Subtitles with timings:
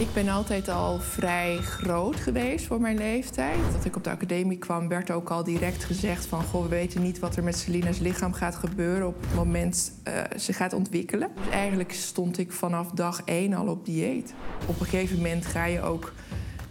[0.00, 3.58] Ik ben altijd al vrij groot geweest voor mijn leeftijd.
[3.72, 6.42] Dat ik op de academie kwam, werd ook al direct gezegd van...
[6.42, 10.38] Goh, we weten niet wat er met Celina's lichaam gaat gebeuren op het moment uh,
[10.38, 11.28] ze gaat ontwikkelen.
[11.34, 14.34] Dus eigenlijk stond ik vanaf dag één al op dieet.
[14.66, 16.12] Op een gegeven moment ga je ook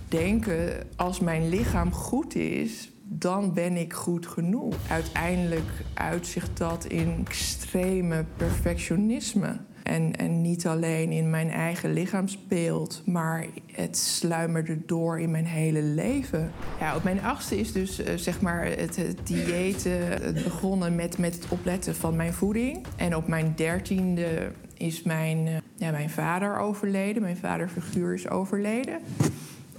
[0.08, 4.76] denken, als mijn lichaam goed is, dan ben ik goed genoeg.
[4.90, 9.58] Uiteindelijk uitzicht dat in extreme perfectionisme.
[9.90, 15.82] En, en niet alleen in mijn eigen lichaamsbeeld, maar het sluimerde door in mijn hele
[15.82, 16.52] leven.
[16.80, 21.36] Ja, op mijn achtste is dus uh, zeg maar het, het diëten begonnen met, met
[21.36, 22.86] het opletten van mijn voeding.
[22.96, 27.22] En op mijn dertiende is mijn, uh, ja, mijn vader overleden.
[27.22, 29.00] Mijn vaderfiguur is overleden.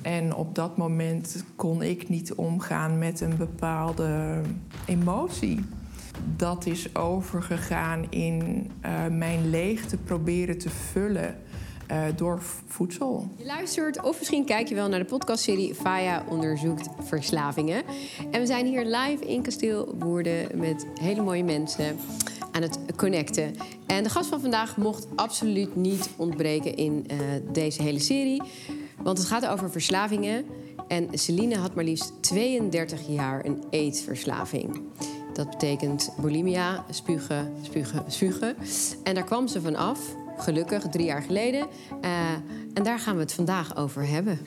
[0.03, 4.41] En op dat moment kon ik niet omgaan met een bepaalde
[4.87, 5.65] emotie.
[6.37, 11.37] Dat is overgegaan in uh, mijn leegte proberen te vullen
[11.91, 13.29] uh, door voedsel.
[13.37, 17.83] Je luistert of misschien kijk je wel naar de podcastserie Faya onderzoekt verslavingen.
[18.31, 21.97] En we zijn hier live in Kasteel Woerden met hele mooie mensen
[22.53, 23.55] aan het connecten.
[23.87, 27.19] En de gast van vandaag mocht absoluut niet ontbreken in uh,
[27.53, 28.43] deze hele serie.
[29.03, 30.45] Want het gaat over verslavingen.
[30.89, 34.83] En Celine had maar liefst 32 jaar een eetverslaving.
[35.41, 38.57] Dat betekent bulimia, spugen, spugen, spugen.
[39.03, 41.67] En daar kwam ze van af, gelukkig, drie jaar geleden.
[42.05, 42.31] Uh,
[42.75, 44.39] en daar gaan we het vandaag over hebben.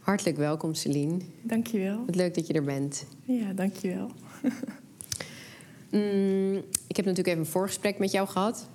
[0.00, 1.18] Hartelijk welkom, Celine.
[1.42, 2.02] Dankjewel.
[2.06, 3.06] Wat leuk dat je er bent.
[3.24, 4.10] Ja, dankjewel.
[5.90, 8.68] mm, ik heb natuurlijk even een voorgesprek met jou gehad.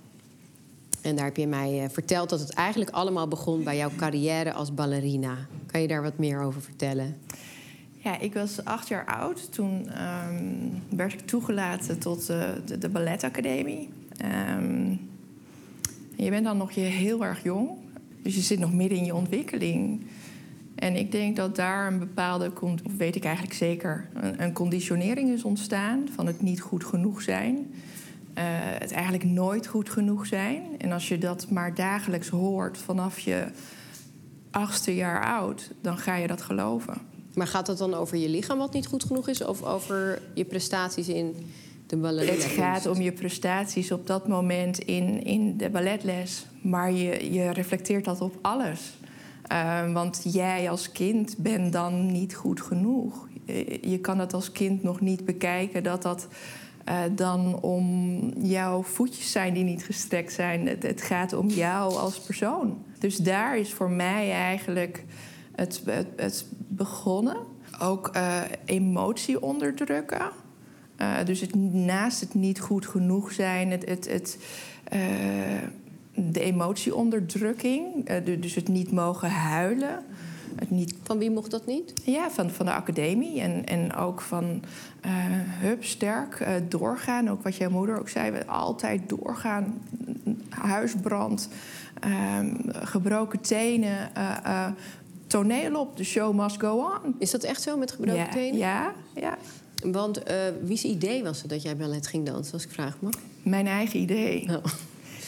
[1.01, 4.73] En daar heb je mij verteld dat het eigenlijk allemaal begon bij jouw carrière als
[4.73, 5.37] ballerina.
[5.65, 7.17] Kan je daar wat meer over vertellen?
[8.03, 9.51] Ja, ik was acht jaar oud.
[9.51, 13.89] Toen um, werd ik toegelaten tot de, de, de balletacademie.
[14.57, 15.09] Um,
[16.15, 17.69] je bent dan nog heel erg jong.
[18.21, 20.01] Dus je zit nog midden in je ontwikkeling.
[20.75, 25.43] En ik denk dat daar een bepaalde, of weet ik eigenlijk zeker, een, conditionering is
[25.43, 27.55] ontstaan van het niet goed genoeg zijn.
[27.55, 28.43] Uh,
[28.79, 30.63] het eigenlijk nooit goed genoeg zijn.
[30.77, 33.47] En als je dat maar dagelijks hoort vanaf je
[34.51, 37.10] achtste jaar oud, dan ga je dat geloven.
[37.33, 40.45] Maar gaat het dan over je lichaam wat niet goed genoeg is, of over je
[40.45, 41.35] prestaties in
[41.87, 42.43] de balletles?
[42.43, 46.45] Het gaat om je prestaties op dat moment in, in de balletles.
[46.61, 48.99] Maar je, je reflecteert dat op alles.
[49.51, 53.27] Uh, want jij als kind bent dan niet goed genoeg.
[53.81, 56.27] Je, kan het als kind nog niet bekijken dat dat
[56.89, 60.67] uh, dan om jouw voetjes zijn die niet gestrekt zijn.
[60.67, 62.83] Het, gaat om jou als persoon.
[62.99, 65.03] Dus daar is voor mij eigenlijk
[65.61, 67.37] het, het, het begonnen.
[67.79, 70.31] Ook uh, emotie onderdrukken.
[71.01, 74.37] Uh, dus het, naast het niet goed genoeg zijn, het, het, het,
[76.13, 78.09] de emotieonderdrukking.
[78.23, 80.03] dus het niet mogen huilen.
[80.55, 80.95] Het niet...
[81.03, 81.93] Van wie mocht dat niet?
[82.05, 84.63] Ja, van, van de academie en, en ook van
[85.59, 87.29] hup, sterk doorgaan.
[87.29, 89.81] Ook wat jouw moeder ook zei, altijd doorgaan.
[90.49, 91.49] Huisbrand,
[92.07, 92.39] uh,
[92.71, 94.11] gebroken tenen,
[95.31, 95.95] toneel op.
[95.95, 97.15] The show must go on.
[97.19, 98.57] Is dat echt zo met gebroken ja, tenen?
[98.57, 99.37] Ja, ja.
[99.83, 100.21] Want
[100.63, 103.13] wie's idee was het dat jij ballet ging dansen, als ik vraag mag?
[103.43, 104.47] Mijn eigen idee.
[104.49, 104.63] Oh.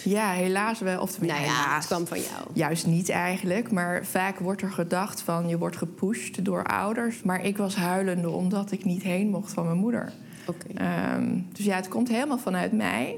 [0.04, 1.02] Ja, helaas wel.
[1.02, 1.76] Of nou ja, helaas.
[1.76, 2.48] het kwam van jou.
[2.54, 3.72] Juist niet eigenlijk.
[3.72, 7.22] Maar vaak wordt er gedacht van je wordt gepusht door ouders.
[7.22, 10.12] Maar ik was huilende omdat ik niet heen mocht van mijn moeder.
[10.46, 11.16] Okay.
[11.16, 13.18] Um, dus ja, het komt helemaal vanuit mij.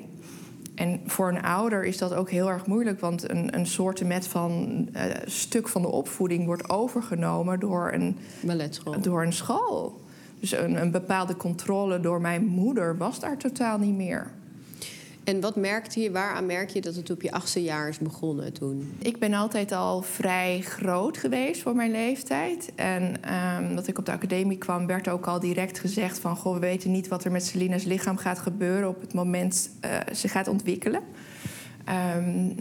[0.76, 4.28] En voor een ouder is dat ook heel erg moeilijk, want een, een soort met
[4.28, 9.02] van uh, stuk van de opvoeding wordt overgenomen door een, Balletschool.
[9.02, 10.02] door een school.
[10.40, 14.32] Dus een, een bepaalde controle door mijn moeder was daar totaal niet meer.
[15.26, 18.54] En wat merkt je, waaraan merk je dat het op je achtste jaar is begonnen
[18.54, 18.98] toen?
[19.00, 22.72] Ik ben altijd al vrij groot geweest voor mijn leeftijd.
[22.76, 23.04] En
[23.64, 26.36] um, dat ik op de academie kwam, werd ook al direct gezegd van...
[26.36, 29.98] Goh, we weten niet wat er met Celina's lichaam gaat gebeuren op het moment uh,
[30.16, 31.02] ze gaat ontwikkelen.
[32.18, 32.56] Um,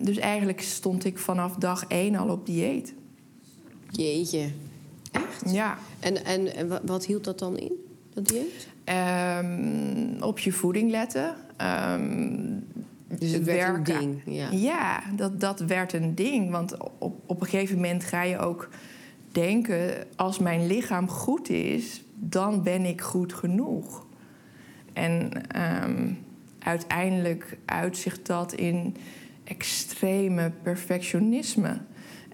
[0.00, 2.94] dus eigenlijk stond ik vanaf dag één al op dieet.
[3.90, 4.50] Jeetje,
[5.12, 5.52] echt?
[5.52, 5.78] Ja.
[6.00, 7.72] En, en, en wat hield dat dan in,
[8.14, 8.68] dat dieet?
[9.38, 11.34] Um, op je voeding letten.
[11.62, 12.66] Um,
[13.18, 14.22] dus het werd een ding.
[14.24, 16.50] Ja, ja dat, dat werd een ding.
[16.50, 18.68] Want op, op een gegeven moment ga je ook
[19.32, 20.06] denken...
[20.16, 24.06] als mijn lichaam goed is, dan ben ik goed genoeg.
[24.92, 25.30] En
[25.84, 26.18] um,
[26.58, 28.96] uiteindelijk uitzicht dat in
[29.44, 31.78] extreme perfectionisme.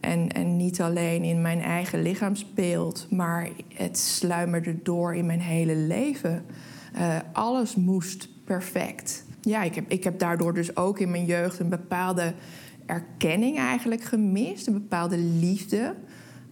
[0.01, 5.77] En, en niet alleen in mijn eigen lichaamsbeeld, maar het sluimerde door in mijn hele
[5.77, 6.45] leven.
[6.97, 9.25] Uh, alles moest perfect.
[9.41, 12.35] Ja, ik heb, ik heb daardoor dus ook in mijn jeugd een bepaalde
[12.87, 15.95] erkenning eigenlijk gemist, een bepaalde liefde.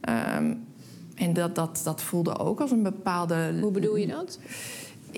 [0.01, 0.55] Ehm,
[1.15, 3.59] en dat, dat, dat voelde ook als een bepaalde.
[3.61, 4.39] Hoe bedoel je dat?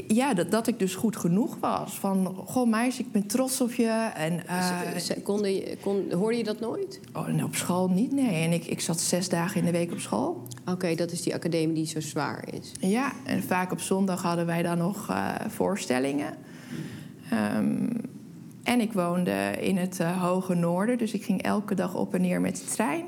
[0.08, 1.98] Ja, dat, dat ik dus goed genoeg was.
[1.98, 4.10] Van, goh meisje, ik ben trots op je.
[4.14, 7.00] En, uh, kon je, kon, hoorde je dat nooit?
[7.12, 8.44] Oh, en op school niet, nee.
[8.44, 10.42] En ik, ik zat zes dagen in de week op school.
[10.66, 12.72] Oké, dat is die academie die zo zwaar is.
[12.80, 16.34] Ja, en vaak op zondag hadden wij dan nog uh, voorstellingen.
[17.32, 17.88] Um,
[18.62, 22.20] en ik woonde in het uh, hoge noorden, dus ik ging elke dag op en
[22.20, 23.04] neer met de trein.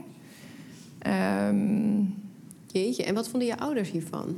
[1.48, 2.14] Um,
[2.66, 4.36] Jeetje, en wat vonden je ouders hiervan?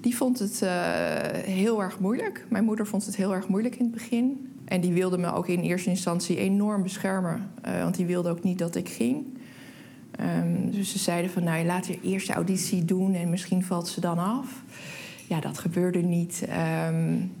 [0.00, 0.70] Die vond het uh,
[1.44, 2.46] heel erg moeilijk.
[2.48, 4.50] Mijn moeder vond het heel erg moeilijk in het begin.
[4.64, 7.50] En die wilde me ook in eerste instantie enorm beschermen.
[7.66, 9.24] Uh, want die wilde ook niet dat ik ging.
[10.20, 13.14] Um, dus ze zeiden van, nou, laat je eerst de auditie doen...
[13.14, 14.62] en misschien valt ze dan af.
[15.28, 16.46] Ja, dat gebeurde niet.
[16.88, 17.32] Um,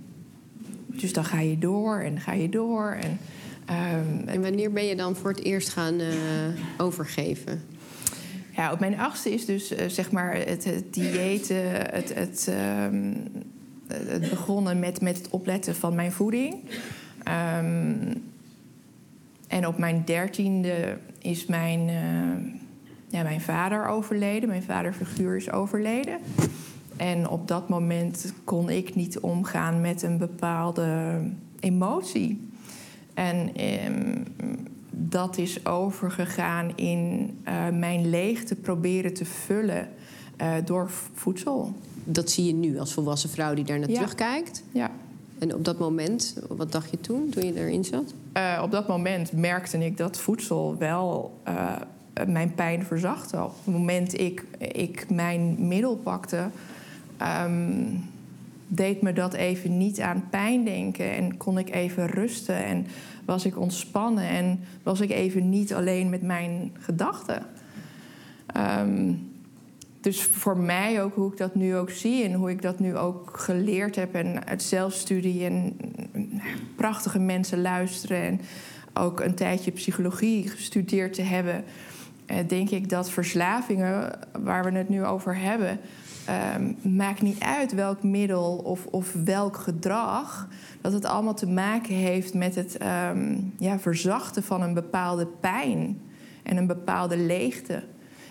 [1.00, 2.98] dus dan ga je door en ga je door.
[3.00, 3.18] En,
[3.70, 6.14] um, en wanneer ben je dan voor het eerst gaan uh,
[6.78, 7.62] overgeven?
[8.56, 12.52] Ja, op mijn achtste is dus uh, zeg maar het, het diëten, het, het,
[12.92, 13.16] um,
[13.88, 16.54] het, begonnen met, met het opletten van mijn voeding.
[17.58, 18.24] Um,
[19.48, 22.52] en op mijn dertiende is mijn, uh,
[23.08, 24.48] ja, mijn vader overleden.
[24.48, 26.18] Mijn vaderfiguur is overleden.
[26.96, 31.20] En op dat moment kon ik niet omgaan met een bepaalde
[31.60, 32.48] emotie.
[33.14, 33.50] En
[33.86, 34.24] um,
[34.90, 39.88] dat is overgegaan in uh, mijn leegte proberen te vullen
[40.40, 41.74] uh, door voedsel.
[42.04, 43.94] Dat zie je nu als volwassen vrouw die daar naar ja.
[43.94, 44.62] terugkijkt?
[44.72, 44.90] Ja.
[45.38, 48.14] En op dat moment, wat dacht je toen, toen je erin zat?
[48.36, 51.40] Uh, op dat moment merkte ik dat voedsel wel
[52.26, 53.42] mijn pijn verzachtte.
[53.44, 56.48] Op het moment ik, ik mijn middel pakte,
[57.22, 58.04] um,
[58.68, 62.86] deed me dat even niet aan pijn denken en kon ik even rusten en
[63.24, 67.42] was ik ontspannen en was ik even niet alleen met mijn gedachten.
[68.80, 69.34] Um,
[70.00, 72.96] dus voor mij ook hoe ik dat nu ook zie en hoe ik dat nu
[72.96, 75.76] ook geleerd heb en uit zelfstudie en
[76.76, 78.40] prachtige mensen luisteren en
[78.94, 81.64] ook een tijdje psychologie gestudeerd te hebben,
[82.46, 85.80] denk ik dat verslavingen, waar we het nu over hebben,
[86.54, 90.48] um, maakt niet uit welk middel of, of welk gedrag,
[90.80, 92.78] dat het allemaal te maken heeft met het
[93.10, 96.00] um, ja, verzachten van een bepaalde pijn
[96.42, 97.82] en een bepaalde leegte.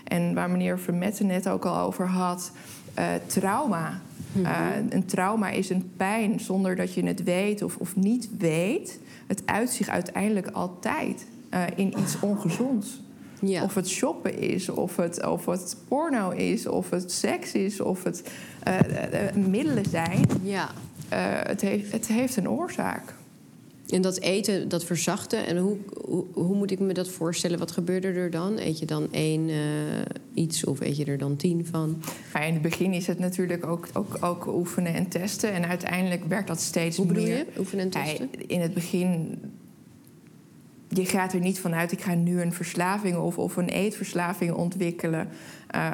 [0.03, 2.51] En waar meneer Vermette net ook al over had,
[2.99, 4.01] uh, trauma.
[4.31, 4.51] Mm-hmm.
[4.51, 8.99] Uh, een trauma is een pijn zonder dat je het weet of, of niet weet.
[9.27, 13.01] Het uitzicht uiteindelijk altijd uh, in iets ongezonds.
[13.41, 13.63] Ja.
[13.63, 18.03] Of het shoppen is, of het, of het porno is, of het seks is, of
[18.03, 18.23] het
[18.67, 18.79] uh,
[19.35, 20.25] uh, middelen zijn.
[20.43, 20.69] Ja.
[21.45, 23.13] Het, heeft, het heeft een oorzaak.
[23.89, 27.59] En dat eten, dat verzachten, en hoe, hoe, hoe, moet ik me dat voorstellen?
[27.59, 28.57] Wat gebeurde er dan?
[28.57, 29.49] Eet je dan één
[30.33, 32.01] iets of eet je er dan tien van?
[32.33, 35.53] Ja, in het begin is het natuurlijk ook, ook, ook oefenen en testen.
[35.53, 37.15] En uiteindelijk werkt dat steeds hoe meer.
[37.15, 38.29] Hoe bedoel je, oefenen en testen?
[38.31, 39.39] Ja, in het begin
[40.87, 45.27] je gaat er niet vanuit, ik ga nu een verslaving of, of een eetverslaving ontwikkelen.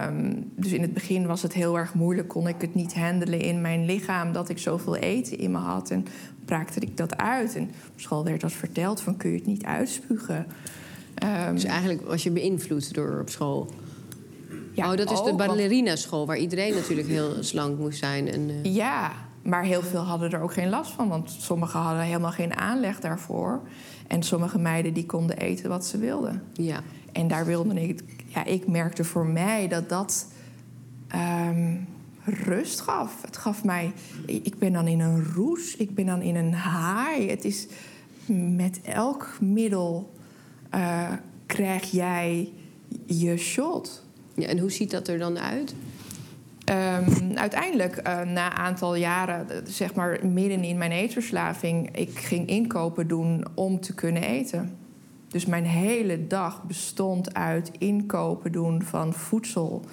[0.07, 3.39] Um, dus in het begin was het heel erg moeilijk, kon ik het niet handelen
[3.39, 5.89] in mijn lichaam dat ik zoveel eten in me had.
[5.89, 6.05] En
[6.45, 7.55] braakte ik dat uit.
[7.55, 10.45] En op school werd dat verteld: van kun je het niet uitspugen.
[11.47, 13.69] Um, dus eigenlijk was je beïnvloed door op school?
[14.73, 18.31] Ja, oh, dat is ook, de ballerina school, waar iedereen natuurlijk heel slank moest zijn.
[18.31, 18.75] En, uh...
[18.75, 19.11] Ja,
[19.42, 22.99] maar heel veel hadden er ook geen last van, want sommigen hadden helemaal geen aanleg
[22.99, 23.61] daarvoor.
[24.11, 26.44] En sommige meiden die konden eten wat ze wilden.
[26.53, 26.83] Ja.
[27.11, 28.03] En daar wilde ik...
[28.27, 30.27] Ja, ik merkte voor mij dat dat
[31.15, 31.87] um,
[32.23, 33.21] rust gaf.
[33.21, 33.94] Het gaf mij...
[34.25, 35.75] Ik ben dan in een roes.
[35.75, 37.30] Ik ben dan in een haai.
[37.30, 37.68] Het is
[38.56, 40.13] met elk middel
[40.75, 41.11] uh,
[41.45, 42.51] krijg jij
[43.06, 44.06] je shot.
[44.35, 45.75] Ja, en hoe ziet dat er dan uit?
[46.69, 52.47] Um, uiteindelijk, uh, na een aantal jaren, zeg maar midden in mijn eetverslaving, ik ging
[52.47, 54.77] inkopen doen om te kunnen eten.
[55.27, 59.85] Dus mijn hele dag bestond uit inkopen doen van voedsel.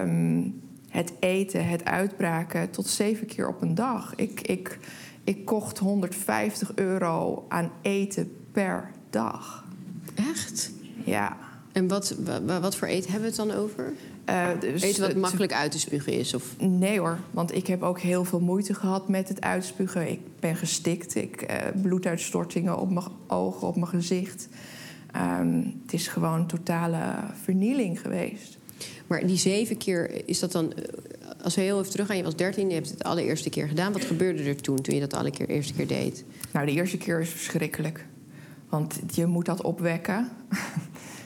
[0.00, 4.12] Um, het eten, het uitbraken, tot zeven keer op een dag.
[4.16, 4.78] Ik, ik,
[5.24, 9.64] ik kocht 150 euro aan eten per dag.
[10.14, 10.72] Echt?
[11.04, 11.36] Ja.
[11.72, 12.16] En wat,
[12.60, 13.92] wat voor eten hebben we het dan over?
[14.28, 16.34] Uh, dus eten wat makkelijk uit te spugen is?
[16.34, 16.54] Of?
[16.58, 20.10] Nee hoor, want ik heb ook heel veel moeite gehad met het uitspugen.
[20.10, 24.48] Ik ben gestikt, ik uh, bloeduitstortingen op mijn ogen, op mijn gezicht.
[25.40, 28.58] Um, het is gewoon totale vernieling geweest.
[29.06, 30.72] Maar die zeven keer, is dat dan...
[30.72, 30.82] eh,
[31.42, 33.92] Als we heel even teruggaan, je was dertien, je hebt het de allereerste keer gedaan.
[33.92, 36.24] Wat gebeurde er toen, toen je dat de allereerste keer deed?
[36.52, 38.06] Nou, de eerste keer is verschrikkelijk.
[38.68, 40.28] Want je moet dat opwekken.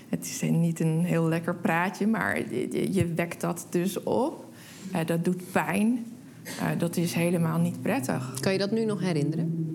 [0.09, 4.47] het is niet een heel lekker praatje, maar je, je wekt dat dus op.
[4.93, 6.07] Uh, dat doet pijn.
[6.45, 8.41] Uh, dat is helemaal niet prettig.
[8.41, 9.75] Kan je dat nu nog herinneren?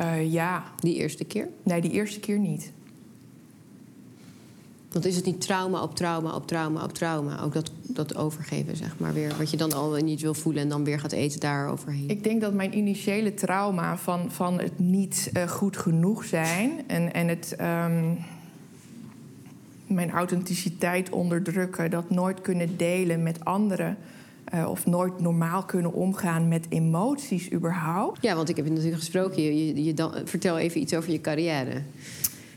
[0.00, 0.64] Uh, ja.
[0.78, 1.48] Die eerste keer?
[1.62, 2.72] Nee, die eerste keer niet.
[4.92, 7.40] Want is het niet trauma op trauma op trauma op trauma?
[7.40, 9.34] Ook dat, dat overgeven, zeg maar, weer.
[9.38, 12.08] Wat je dan al niet wil voelen en dan weer gaat eten daar overheen.
[12.08, 16.70] Ik denk dat mijn initiële trauma van, van het niet uh, goed genoeg zijn...
[16.86, 17.56] en, en het...
[17.60, 18.18] Um,
[19.86, 23.96] mijn authenticiteit onderdrukken, dat nooit kunnen delen met anderen...
[24.54, 28.22] Uh, of nooit normaal kunnen omgaan met emoties überhaupt.
[28.22, 29.42] Ja, want ik heb je natuurlijk gesproken.
[29.42, 31.82] Je, je, je dan, vertel even iets over je carrière.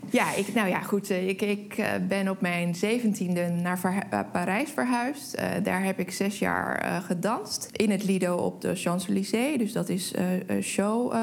[0.10, 1.10] Ja, ik, nou ja, goed.
[1.10, 5.40] Ik, ik uh, ben op mijn zeventiende naar uh, Parijs verhuisd.
[5.40, 7.70] Uh, daar heb ik zes jaar gedanst.
[7.72, 9.58] In het Lido op de Champs-Élysées.
[9.58, 10.14] Dus dat is
[10.62, 11.14] show,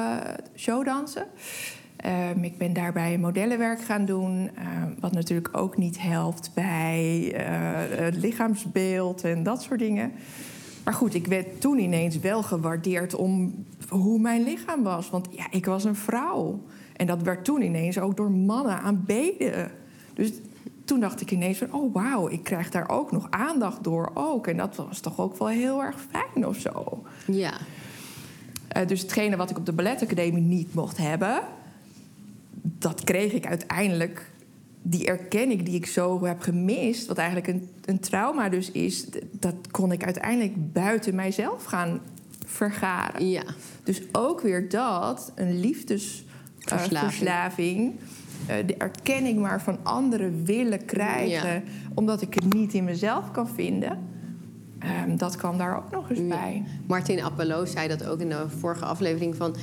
[0.55, 1.25] showdansen.
[2.05, 4.49] Um, ik ben daarbij modellenwerk gaan doen.
[4.99, 7.33] wat natuurlijk ook niet helpt bij
[7.89, 10.11] het lichaamsbeeld en dat soort dingen.
[10.83, 15.09] Maar goed, ik werd toen ineens wel gewaardeerd om hoe mijn lichaam was.
[15.09, 16.61] Want ja, ik was een vrouw.
[16.95, 19.71] En dat werd toen ineens ook door mannen aanbeden.
[20.13, 20.31] Dus
[20.85, 24.47] toen dacht ik ineens van, oh wauw, ik krijg daar ook nog aandacht door ook.
[24.47, 27.03] En dat was toch ook wel heel erg fijn of zo.
[27.25, 27.53] Ja.
[28.77, 31.41] Uh, dus hetgene wat ik op de balletacademie niet mocht hebben...
[32.77, 34.31] dat kreeg ik uiteindelijk...
[34.81, 37.07] die erkenning die ik zo heb gemist...
[37.07, 39.07] wat eigenlijk een, een trauma dus is...
[39.31, 41.99] dat kon ik uiteindelijk buiten mijzelf gaan
[42.45, 43.29] vergaren.
[43.29, 43.43] Ja.
[43.83, 46.25] Dus ook weer dat, een liefdes
[46.57, 47.93] verslaving, verslaving
[48.49, 51.61] uh, de erkenning maar van anderen willen krijgen, ja.
[51.93, 54.05] omdat ik het niet in mezelf kan vinden.
[55.07, 56.27] Um, dat kan daar ook nog eens ja.
[56.27, 56.63] bij.
[56.87, 59.55] Martin Appelo zei dat ook in de vorige aflevering van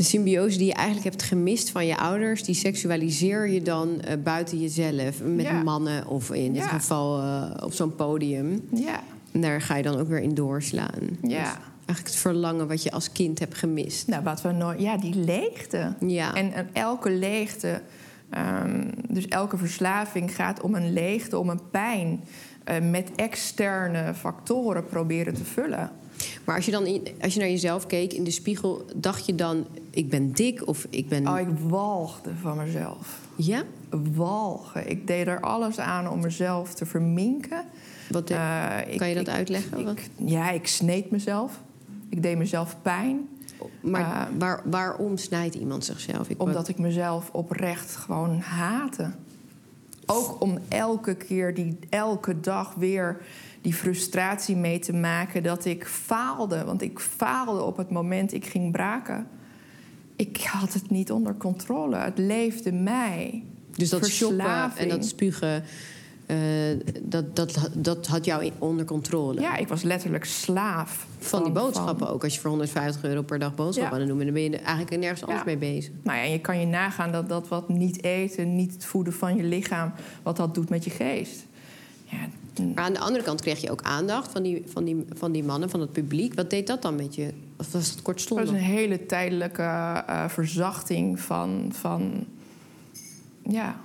[0.00, 4.12] de symbiose die je eigenlijk hebt gemist van je ouders, die seksualiseer je dan uh,
[4.22, 5.62] buiten jezelf met ja.
[5.62, 8.68] mannen of in dit geval uh, op zo'n podium.
[8.74, 9.00] Ja.
[9.32, 11.18] En daar ga je dan ook weer in doorslaan.
[11.22, 11.28] Ja.
[11.28, 11.52] Dus
[11.86, 14.06] eigenlijk het verlangen wat je als kind hebt gemist.
[14.06, 14.80] Nou, wat we nooit.
[14.80, 15.94] Ja, die leegte.
[16.06, 16.34] Ja.
[16.34, 17.80] En, en elke leegte.
[18.34, 22.20] Um, dus elke verslaving gaat om een leegte, om een pijn.
[22.70, 25.90] Uh, met externe factoren proberen te vullen.
[26.44, 29.34] Maar als je dan in, als je naar jezelf keek in de spiegel, dacht je
[29.34, 31.28] dan: ik ben dik of ik ben.
[31.28, 33.18] Oh, ik walgde van mezelf.
[33.36, 33.62] Ja?
[34.12, 34.90] Walgen.
[34.90, 37.64] Ik deed er alles aan om mezelf te verminken.
[38.10, 39.88] Wat, uh, kan je dat ik, uitleggen?
[39.88, 41.60] Ik, ja, ik sneed mezelf.
[42.08, 43.28] Ik deed mezelf pijn.
[43.80, 46.28] Maar uh, waar, waarom snijdt iemand zichzelf?
[46.28, 49.10] Ik omdat ik mezelf oprecht gewoon haatte.
[50.06, 53.20] Ook om elke keer, die, elke dag weer
[53.60, 56.64] die frustratie mee te maken dat ik faalde.
[56.64, 59.26] Want ik faalde op het moment ik ging braken.
[60.16, 61.96] Ik had het niet onder controle.
[61.96, 63.44] Het leefde mij.
[63.76, 65.64] Dus dat shoppen en dat spugen...
[66.30, 66.36] Uh,
[67.02, 69.40] dat, dat, dat had jou onder controle.
[69.40, 71.06] Ja, ik was letterlijk slaaf.
[71.18, 72.14] Van, van die boodschappen van...
[72.14, 72.24] ook.
[72.24, 74.02] Als je voor 150 euro per dag boodschappen ja.
[74.02, 74.24] aan het doen...
[74.24, 75.46] dan ben je eigenlijk nergens anders ja.
[75.46, 75.92] mee bezig.
[76.02, 78.56] Nou ja, je kan je nagaan dat dat wat niet eten...
[78.56, 79.92] niet het voeden van je lichaam...
[80.22, 81.46] wat dat doet met je geest.
[82.04, 82.18] Ja.
[82.74, 85.44] Maar aan de andere kant kreeg je ook aandacht van die, van, die, van die
[85.44, 86.34] mannen, van het publiek.
[86.34, 87.32] Wat deed dat dan met je?
[87.56, 88.46] Of was dat kortstondig?
[88.46, 91.72] Het was een hele tijdelijke uh, verzachting van...
[91.74, 92.26] van
[93.42, 93.80] ja,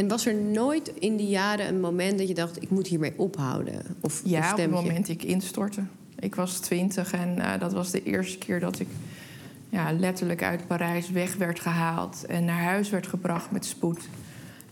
[0.00, 3.12] en was er nooit in die jaren een moment dat je dacht: ik moet hiermee
[3.16, 3.82] ophouden?
[4.00, 5.82] Of ja, op het moment ik instortte.
[6.18, 8.88] Ik was twintig en uh, dat was de eerste keer dat ik
[9.68, 14.08] ja, letterlijk uit Parijs weg werd gehaald en naar huis werd gebracht met spoed.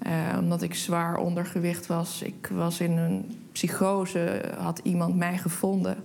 [0.07, 2.23] Uh, omdat ik zwaar ondergewicht was.
[2.23, 5.97] Ik was in een psychose, had iemand mij gevonden.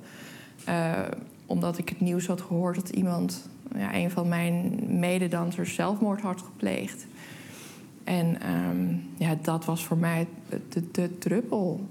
[0.69, 0.91] Uh,
[1.45, 6.41] omdat ik het nieuws had gehoord dat iemand, ja, een van mijn mededansers, zelfmoord had
[6.41, 7.05] gepleegd.
[8.03, 11.87] En um, ja, dat was voor mij de, de, de, druppel.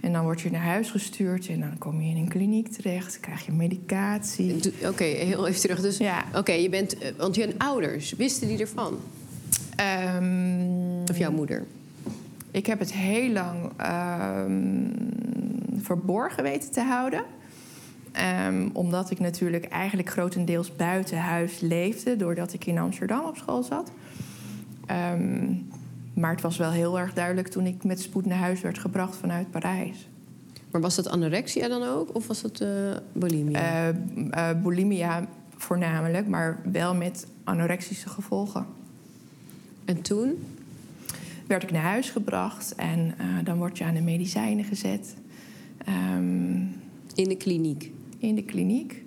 [0.00, 3.20] En dan word je naar huis gestuurd en dan kom je in een kliniek terecht,
[3.20, 4.54] krijg je medicatie.
[4.56, 5.80] Oké, okay, heel even terug.
[5.80, 6.24] Dus, ja.
[6.28, 8.98] Oké, okay, je bent, want je ouders, wisten die ervan?
[10.16, 11.66] Um, of jouw moeder?
[12.50, 13.70] Ik heb het heel lang
[14.46, 14.92] um,
[15.82, 17.22] verborgen weten te houden.
[18.46, 23.62] Um, omdat ik natuurlijk eigenlijk grotendeels buiten huis leefde, doordat ik in Amsterdam op school
[23.62, 23.90] zat.
[24.90, 25.66] Um,
[26.14, 29.16] maar het was wel heel erg duidelijk toen ik met spoed naar huis werd gebracht
[29.16, 30.08] vanuit Parijs.
[30.70, 32.14] Maar was dat anorexia dan ook?
[32.14, 33.88] Of was dat uh, bulimia?
[33.88, 33.94] Uh,
[34.30, 38.66] uh, bulimia voornamelijk, maar wel met anorexische gevolgen.
[39.84, 40.44] En toen?
[41.46, 43.14] Werd ik naar huis gebracht en
[43.44, 45.16] dan word je aan de medicijnen gezet.
[46.16, 46.76] Um,
[47.14, 47.92] in de kliniek?
[48.18, 49.04] In de kliniek.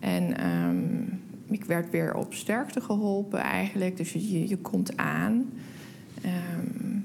[0.00, 1.21] En um,
[1.52, 3.96] ik werd weer op sterkte geholpen eigenlijk.
[3.96, 5.52] Dus je, je komt aan.
[6.22, 7.00] Ehm,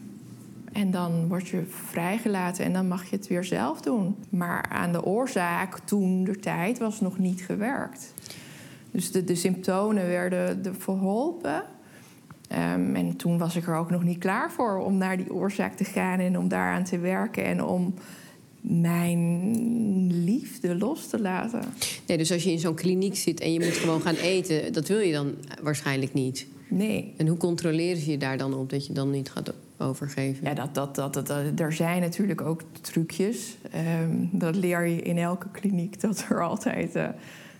[0.71, 4.15] en dan word je vrijgelaten en dan mag je het weer zelf doen.
[4.29, 8.13] Maar aan de oorzaak toen de tijd was nog niet gewerkt.
[8.91, 11.63] Dus de, de symptomen werden de verholpen.
[12.47, 15.73] Ehm, en toen was ik er ook nog niet klaar voor om naar die oorzaak
[15.73, 17.93] te gaan en om daaraan te werken en om
[18.69, 21.61] mijn liefde los te laten.
[22.07, 24.87] Nee, dus als je in zo'n kliniek zit en je moet gewoon gaan eten, dat
[24.87, 26.47] wil je dan waarschijnlijk niet.
[26.69, 27.13] Nee.
[27.17, 30.45] En hoe controleren ze je daar dan op dat je dan niet gaat overgeven?
[30.45, 33.57] Ja, dat, dat, dat, dat, er zijn natuurlijk ook trucjes.
[33.71, 37.07] Ehm, dat leer je in elke kliniek, dat er altijd uh,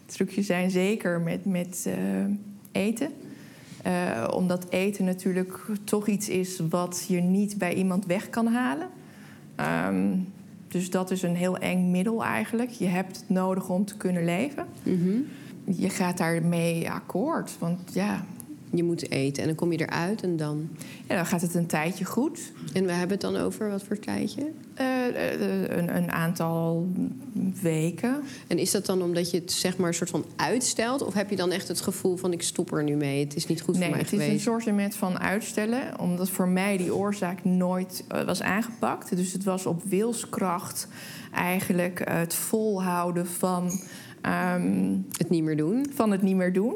[0.06, 0.72] trucjes zijn.
[0.72, 1.94] Zeker met, met uh,
[2.72, 3.12] eten.
[3.88, 8.88] Uh, omdat eten natuurlijk toch iets is wat je niet bij iemand weg kan halen.
[9.88, 10.28] Um,
[10.68, 12.70] dus dat is een heel eng middel eigenlijk.
[12.70, 14.66] Je hebt het nodig om te kunnen leven.
[14.84, 15.26] Mm -hmm.
[15.76, 17.56] Je gaat daarmee akkoord.
[17.60, 18.26] Want ja,
[18.72, 19.42] je moet eten.
[19.42, 20.70] En dan kom je eruit en dan?
[21.08, 22.52] Ja, dan gaat het een tijdje goed.
[22.74, 24.52] En we hebben het dan over wat voor tijdje?
[24.82, 26.88] Uh, een, een, aantal
[27.62, 28.22] weken.
[28.48, 31.04] En is dat dan omdat je het zeg maar een soort van uitstelt?
[31.04, 33.48] Of heb je dan echt het gevoel van ik stop er nu mee, het is
[33.48, 34.12] niet goed nee, voor mij geweest?
[34.12, 36.00] Nee, het is een soort van uitstellen.
[36.00, 39.16] Omdat voor mij die oorzaak nooit uh, was aangepakt.
[39.16, 40.88] Dus het was op wilskracht
[41.32, 43.72] eigenlijk het volhouden van...
[44.56, 45.86] Um, het niet meer doen?
[45.94, 46.76] Van het niet meer doen.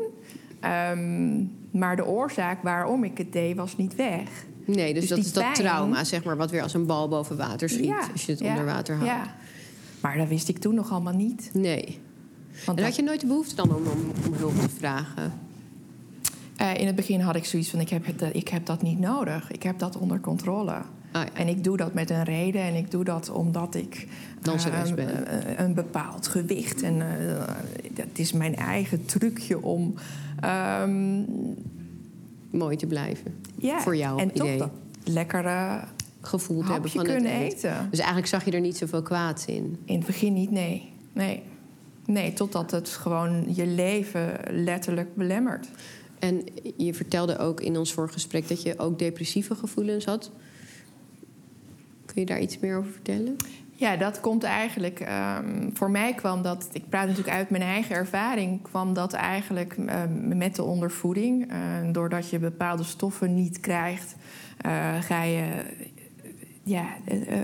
[0.65, 4.29] Um, maar de oorzaak waarom ik het deed was niet weg.
[4.65, 7.37] Nee, dus, dus dat is dat trauma, zeg maar, wat weer als een bal boven
[7.37, 9.11] water schiet ja, als je het ja, onder water houdt.
[9.11, 9.35] Ja.
[10.01, 11.49] Maar dat wist ik toen nog allemaal niet.
[11.53, 11.99] Nee.
[12.65, 15.33] Want en had je nooit de behoefte dan om, om, om hulp te vragen?
[16.61, 18.99] Uh, in het begin had ik zoiets van: ik heb, het, ik heb dat niet
[18.99, 19.51] nodig.
[19.51, 20.81] Ik heb dat onder controle.
[21.11, 21.29] Ah, ja.
[21.33, 24.07] En ik doe dat met een reden en ik doe dat omdat ik
[24.41, 25.33] Danseres uh, ben.
[25.33, 26.81] Een, een bepaald gewicht.
[26.81, 27.43] En uh,
[27.91, 29.93] dat is mijn eigen trucje om.
[30.83, 31.25] Um,
[32.51, 33.33] mooi te blijven.
[33.57, 34.57] Ja, voor jou en idee.
[34.57, 35.83] toch dat lekkere
[36.21, 37.87] gevoel te hebben van kunnen het eten.
[37.89, 39.77] Dus eigenlijk zag je er niet zoveel kwaads in.
[39.85, 40.91] In het begin niet, nee.
[41.13, 41.43] Nee,
[42.05, 45.69] nee totdat het gewoon je leven letterlijk belemmert.
[46.19, 46.43] En
[46.77, 50.31] je vertelde ook in ons vorige gesprek dat je ook depressieve gevoelens had.
[52.11, 53.35] Kun je daar iets meer over vertellen?
[53.71, 54.99] Ja, dat komt eigenlijk.
[54.99, 56.69] Um, voor mij kwam dat.
[56.71, 58.61] Ik praat natuurlijk uit mijn eigen ervaring.
[58.61, 61.51] kwam dat eigenlijk um, met de ondervoeding.
[61.51, 61.57] Uh,
[61.91, 64.15] doordat je bepaalde stoffen niet krijgt,
[64.65, 65.47] uh, ga je.
[66.63, 67.39] Ja, uh,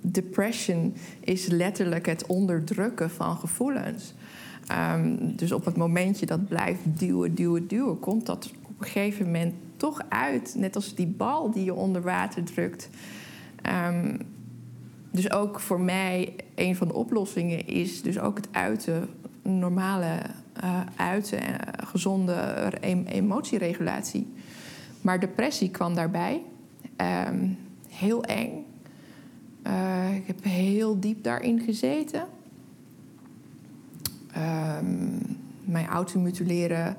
[0.00, 4.14] depression is letterlijk het onderdrukken van gevoelens.
[5.20, 9.24] Dus op het moment je dat blijft duwen, duwen, duwen, komt dat op een gegeven
[9.26, 10.54] moment toch uit.
[10.58, 12.88] Net als die bal die je onder water drukt.
[13.68, 14.18] Um,
[15.10, 19.08] dus ook voor mij, een van de oplossingen is dus ook het uiten,
[19.42, 20.20] normale
[20.64, 21.54] uh, uiten, uh,
[21.86, 22.72] gezonde
[23.06, 24.32] emotieregulatie.
[25.00, 26.42] Maar depressie kwam daarbij.
[27.28, 28.64] Um, heel eng.
[29.66, 32.24] Uh, ik heb heel diep daarin gezeten.
[34.36, 35.20] Um,
[35.64, 36.96] mijn automutileren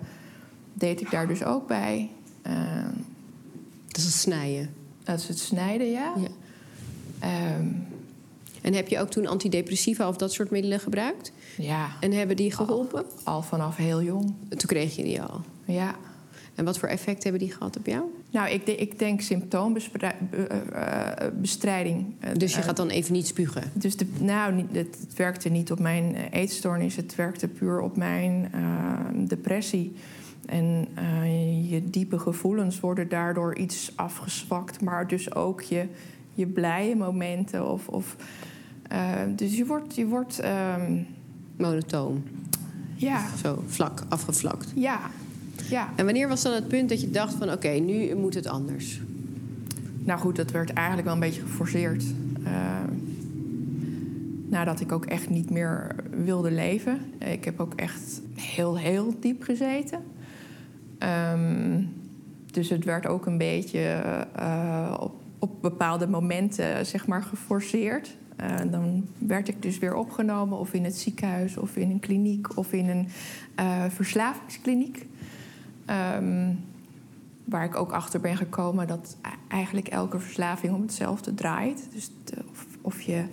[0.74, 2.10] deed ik daar dus ook bij.
[3.88, 4.70] Dat is het snijden?
[5.04, 6.14] Dat is het snijden, ja.
[6.18, 6.28] ja.
[7.24, 7.86] Um,
[8.62, 11.32] en heb je ook toen antidepressiva of dat soort middelen gebruikt?
[11.58, 11.90] Ja.
[12.00, 13.06] En hebben die geholpen?
[13.24, 14.34] Al, al vanaf heel jong.
[14.50, 15.42] Toen kreeg je die al?
[15.66, 15.96] Ja.
[16.56, 18.04] En wat voor effect hebben die gehad op jou?
[18.32, 22.06] Nou, ik, de, ik denk symptoombestrijding.
[22.34, 23.72] Dus je gaat dan even niet spugen?
[23.74, 26.96] Dus de, nou, het, het werkte niet op mijn eetstoornis.
[26.96, 29.96] Het werkte puur op mijn uh, depressie.
[30.46, 34.82] En uh, je diepe gevoelens worden daardoor iets afgezwakt.
[34.82, 35.86] Maar dus ook je,
[36.36, 37.72] je blije momenten.
[37.72, 38.16] Of, of,
[38.92, 39.96] uh, dus je wordt...
[39.96, 40.42] Je wordt
[40.78, 41.08] um...
[41.58, 42.24] Monotoon?
[42.96, 43.26] Ja.
[43.44, 44.72] Zo vlak, afgevlakt?
[44.76, 45.00] Ja,
[45.70, 45.90] ja.
[45.96, 47.48] En wanneer was dan het punt dat je dacht van...
[47.48, 49.02] oké, okay, nu moet het anders?
[50.00, 52.04] Nou goed, dat werd eigenlijk wel een beetje geforceerd.
[52.44, 52.52] Uh,
[54.50, 57.00] nadat ik ook echt niet meer wilde leven.
[57.18, 60.00] Ik heb ook echt heel, heel diep gezeten.
[61.34, 61.90] Um,
[62.52, 64.04] dus het werd ook een beetje
[64.40, 68.16] uh, op, op bepaalde momenten zeg maar geforceerd.
[68.42, 72.58] Uh, dan werd ik dus weer opgenomen of in het ziekenhuis of in een kliniek
[72.58, 73.08] of in een
[73.60, 75.08] uh, verslavingskliniek.
[76.18, 76.64] Um,
[77.46, 79.18] waar ik ook achter ben gekomen dat
[79.48, 81.88] eigenlijk elke verslaving om hetzelfde draait.
[81.94, 83.24] Dus de, of, of, je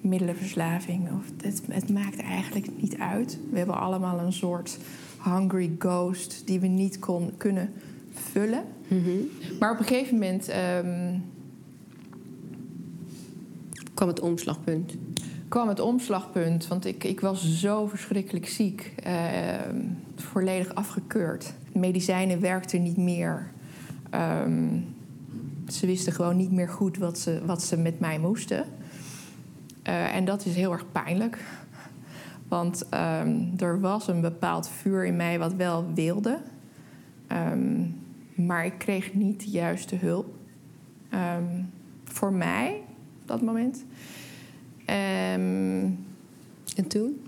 [0.00, 3.38] middelenverslaving, of het, het maakt eigenlijk niet uit.
[3.50, 4.78] We hebben allemaal een soort
[5.24, 7.72] hungry ghost die we niet kon, kunnen
[8.12, 8.64] vullen.
[8.88, 9.28] Mm -hmm.
[9.58, 10.50] Maar op een gegeven moment.
[10.84, 11.22] Um,
[13.98, 14.96] kwam het omslagpunt?
[15.48, 16.66] kwam het omslagpunt.
[16.66, 18.94] Want ik, ik was zo verschrikkelijk ziek.
[19.06, 19.12] Uh,
[20.16, 21.52] volledig afgekeurd.
[21.72, 23.50] Medicijnen werkten niet meer.
[24.44, 24.94] Um,
[25.68, 28.64] ze wisten gewoon niet meer goed wat ze, wat ze met mij moesten.
[29.88, 31.44] Uh, en dat is heel erg pijnlijk.
[32.48, 36.38] Want um, er was een bepaald vuur in mij wat wel wilde.
[38.34, 40.26] Maar ik kreeg niet de juiste hulp.
[42.04, 42.80] voor mij,
[43.28, 43.84] dat moment.
[46.74, 47.20] en toen?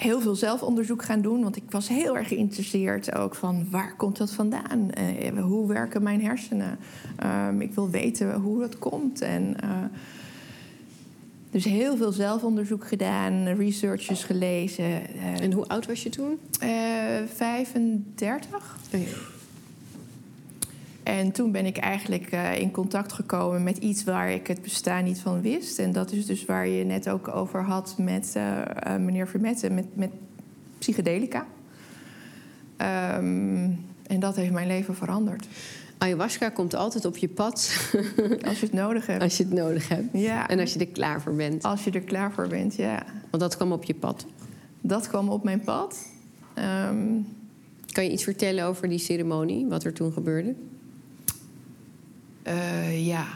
[0.00, 1.42] heel veel zelfonderzoek gaan doen.
[1.42, 4.88] Want ik was heel erg geïnteresseerd ook van waar komt dat vandaan?
[5.34, 6.78] Uh, hoe werken mijn hersenen?
[7.48, 9.20] Um, ik wil weten hoe dat komt.
[9.20, 9.70] En, uh,
[11.50, 14.84] dus heel veel zelfonderzoek gedaan, researches gelezen.
[14.84, 16.38] Uh, en hoe oud was je toen?
[17.34, 18.76] 35.
[18.94, 19.06] Oh ja.
[21.02, 25.04] En toen ben ik eigenlijk uh, in contact gekomen met iets waar ik het bestaan
[25.04, 25.78] niet van wist.
[25.78, 29.70] En dat is dus waar je net ook over had met uh, uh, meneer Vermette,
[29.70, 30.10] met, met
[30.78, 31.46] psychedelica.
[33.16, 35.46] Um, en dat heeft mijn leven veranderd.
[35.98, 37.90] Ayahuasca komt altijd op je pad.
[38.48, 39.22] Als je het nodig hebt.
[39.22, 40.06] Als je het nodig hebt.
[40.12, 40.48] Ja.
[40.48, 41.62] En als je er klaar voor bent.
[41.62, 43.02] Als je er klaar voor bent, ja.
[43.30, 44.26] Want dat kwam op je pad.
[44.80, 46.06] Dat kwam op mijn pad.
[46.88, 47.26] Um,
[47.92, 50.54] kan je iets vertellen over die ceremonie, wat er toen gebeurde?
[52.46, 53.26] Uh, ja,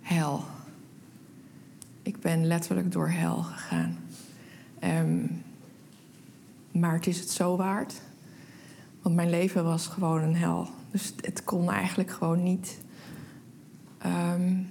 [0.00, 0.44] hel.
[2.02, 3.98] Ik ben letterlijk door hel gegaan.
[4.84, 5.42] Um,
[6.70, 8.00] maar het is het zo waard.
[9.02, 10.68] Want mijn leven was gewoon een hel.
[10.90, 12.78] Dus het kon eigenlijk gewoon niet.
[14.06, 14.66] Um...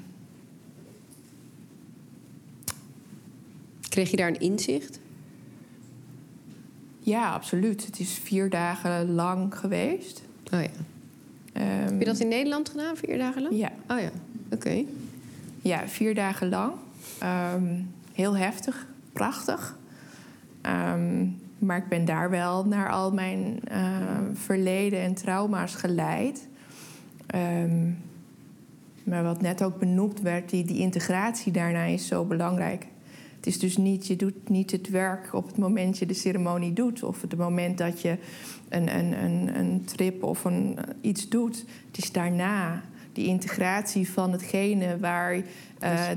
[3.90, 5.00] Kreeg je daar een inzicht?
[7.00, 7.86] Ja, absoluut.
[7.86, 10.22] Het is vier dagen lang geweest.
[10.54, 10.70] Oh ja.
[11.60, 13.58] Um, Heb je dat in Nederland gedaan, vier dagen lang?
[13.58, 13.72] Ja.
[13.88, 14.10] Oh ja,
[14.46, 14.56] oké.
[14.56, 14.88] Okay.
[15.62, 16.74] Ja, vier dagen lang.
[17.54, 19.78] Um, heel heftig, prachtig.
[20.62, 23.78] Um, maar ik ben daar wel naar al mijn uh,
[24.34, 26.48] verleden en trauma's geleid.
[29.04, 32.86] maar wat net ook benoemd werd, die, die integratie daarna is zo belangrijk.
[33.38, 36.74] Het is dus niet, je doet niet het werk op het moment je de ceremonie
[36.74, 37.04] doet.
[37.04, 38.18] Of het moment dat je
[38.70, 41.66] een, een, een, een trip of een, iets doet.
[41.88, 45.44] Het is daarna die integratie van hetgene waar uh,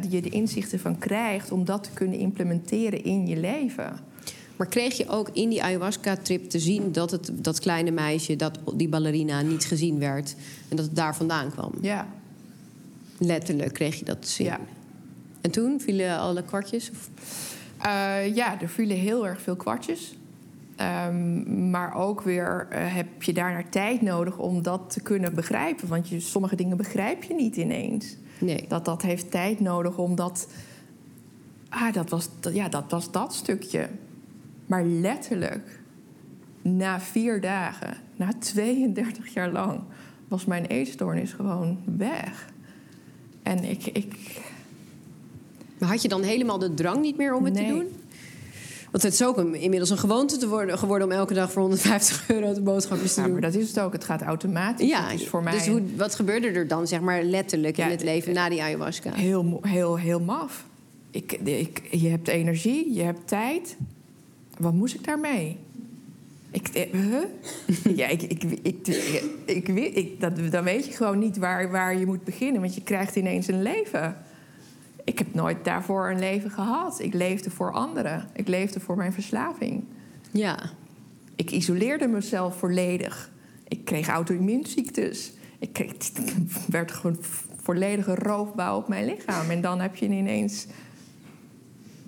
[0.08, 1.52] je de inzichten van krijgt...
[1.52, 3.98] om dat te kunnen implementeren in je leven.
[4.56, 8.58] Maar kreeg je ook in die ayahuasca-trip te zien dat het, dat kleine meisje, dat,
[8.74, 10.34] die ballerina, niet gezien werd
[10.68, 11.72] en dat het daar vandaan kwam?
[11.80, 12.08] Ja.
[13.18, 14.46] Letterlijk kreeg je dat te zien.
[14.46, 14.60] Ja.
[15.40, 16.90] En toen vielen alle kwartjes?
[16.90, 17.08] Of?
[17.86, 20.18] Uh, ja, er vielen heel erg veel kwartjes.
[21.06, 25.88] Um, maar ook weer uh, heb je daarnaar tijd nodig om dat te kunnen begrijpen.
[25.88, 28.16] Want je, sommige dingen begrijp je niet ineens.
[28.38, 28.64] Nee.
[28.68, 30.48] Dat, dat heeft tijd nodig om dat.
[31.68, 33.88] Ah, dat was, ja, dat was dat stukje.
[34.66, 35.80] Maar letterlijk,
[36.62, 39.80] na vier dagen, na 32 jaar lang,
[40.28, 42.48] was mijn eetstoornis gewoon weg.
[43.42, 44.40] En ik, ik.
[45.80, 47.66] Maar had je dan helemaal de drang niet meer om het nee.
[47.66, 47.86] te doen?
[48.90, 51.62] Want het is ook een, inmiddels een gewoonte te worden, geworden om elke dag voor
[51.62, 53.32] 150 euro de boodschapjes te ja, doen.
[53.32, 53.92] maar dat is het ook.
[53.92, 54.88] Het gaat automatisch.
[54.88, 58.02] Ja, voor mij dus hoe, wat gebeurde er dan, zeg maar, letterlijk Ja, in het
[58.02, 59.12] leven na die ayahuasca?
[59.12, 60.64] heel, heel, heel maf.
[61.10, 63.76] Ik, ik, je hebt energie, je hebt tijd.
[64.58, 65.56] Wat moest ik daarmee?
[66.50, 67.24] Ik, eh, huh?
[68.00, 68.86] ja, ik, ik, ik,
[69.44, 72.60] ik, ik, dat, dan weet je gewoon niet waar, waar je moet beginnen.
[72.60, 74.16] Want je krijgt ineens een leven.
[75.04, 77.00] Ik heb nooit daarvoor een leven gehad.
[77.00, 78.28] Ik leefde voor anderen.
[78.32, 79.84] Ik leefde voor mijn verslaving.
[80.30, 80.58] Ja,
[81.36, 83.30] Ik isoleerde mezelf volledig.
[83.68, 85.32] Ik kreeg auto-immuunziektes.
[85.58, 85.92] Ik, kreeg,
[86.66, 87.18] werd gewoon
[87.62, 89.50] volledige roofbouw op mijn lichaam.
[89.50, 90.66] En dan heb je ineens...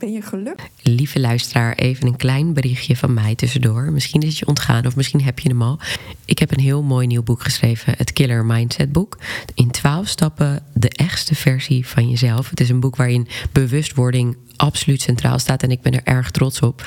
[0.02, 0.68] Ben je gelukkig?
[0.82, 3.92] Lieve luisteraar, even een klein berichtje van mij tussendoor.
[3.92, 5.78] Misschien is het je ontgaan of misschien heb je hem al.
[6.24, 9.18] Ik heb een heel mooi nieuw boek geschreven, het Killer Mindset boek.
[9.54, 12.50] In 12 stappen de echtste versie van jezelf.
[12.50, 16.60] Het is een boek waarin bewustwording absoluut centraal staat en ik ben er erg trots
[16.60, 16.86] op.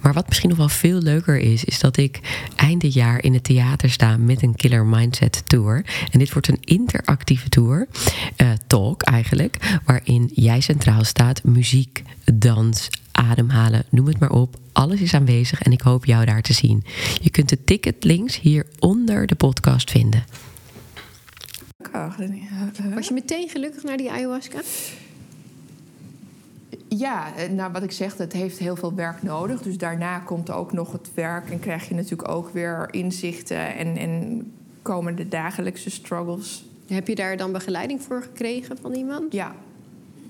[0.00, 2.20] Maar wat misschien nog wel veel leuker is, is dat ik
[2.56, 5.84] eind jaar in het theater sta met een Killer Mindset Tour.
[6.10, 7.88] En dit wordt een interactieve tour,
[8.36, 12.02] eh, talk eigenlijk, waarin jij centraal staat, muziek,
[12.34, 14.56] dans, ademhalen, noem het maar op.
[14.72, 16.84] Alles is aanwezig en ik hoop jou daar te zien.
[17.20, 20.24] Je kunt de ticket links hier onder de podcast vinden.
[22.94, 24.60] was je meteen gelukkig naar die ayahuasca?
[26.88, 29.62] Ja, eh, nou wat ik zeg, het heeft heel veel werk nodig.
[29.62, 33.96] Dus daarna komt ook nog het werk en krijg je natuurlijk ook weer inzichten en,
[33.96, 34.42] en
[34.82, 36.64] komen de dagelijkse struggles.
[36.86, 39.32] Heb je daar dan begeleiding voor gekregen van iemand?
[39.32, 39.54] Ja,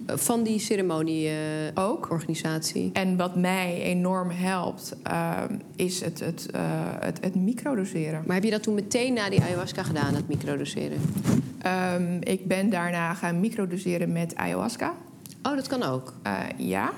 [0.06, 1.34] Van die ceremonie eh,
[1.74, 2.10] ook.
[2.10, 2.90] organisatie.
[2.92, 6.60] En wat mij enorm helpt, ehm, is het, het, eh,
[7.00, 8.22] het, het microdoseren.
[8.26, 10.98] Maar heb je dat toen meteen na die ayahuasca gedaan, het microdoseren?
[11.62, 14.94] Ehm, ik ben daarna gaan microdoseren met ayahuasca.
[15.42, 16.12] Oh, dat kan ook.
[16.22, 16.92] Eh, ja.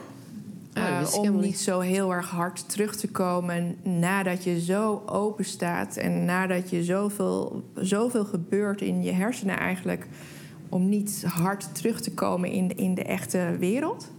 [0.76, 1.58] Oh, Eh, om niet.
[1.58, 6.84] zo heel erg hard terug te komen nadat je zo open staat en nadat je
[6.84, 10.06] zoveel, zoveel gebeurt in je hersenen eigenlijk.
[10.68, 14.10] Om niet hard terug te komen in, in de echte wereld.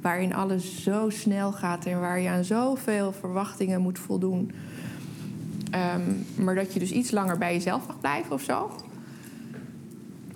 [0.00, 4.52] Waarin alles zo snel gaat en waar je aan zoveel verwachtingen moet voldoen.
[5.70, 6.02] Ehm,
[6.44, 8.70] maar dat je dus iets langer bij jezelf mag blijven of zo.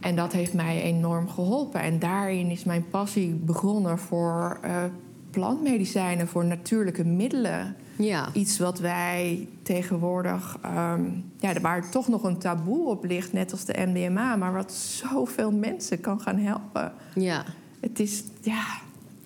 [0.01, 1.81] En dat heeft mij enorm geholpen.
[1.81, 4.85] En daarin is mijn passie begonnen voor eh,
[5.31, 7.77] plantmedicijnen, voor natuurlijke middelen.
[7.97, 8.29] Ja.
[8.33, 11.03] Iets wat wij tegenwoordig, ehm,
[11.39, 15.53] ja, waar toch nog een taboe op ligt, net als de MDMA, maar wat zoveel
[15.53, 16.93] mensen kan gaan helpen.
[17.15, 17.45] Ja.
[17.81, 18.65] Het is, ja,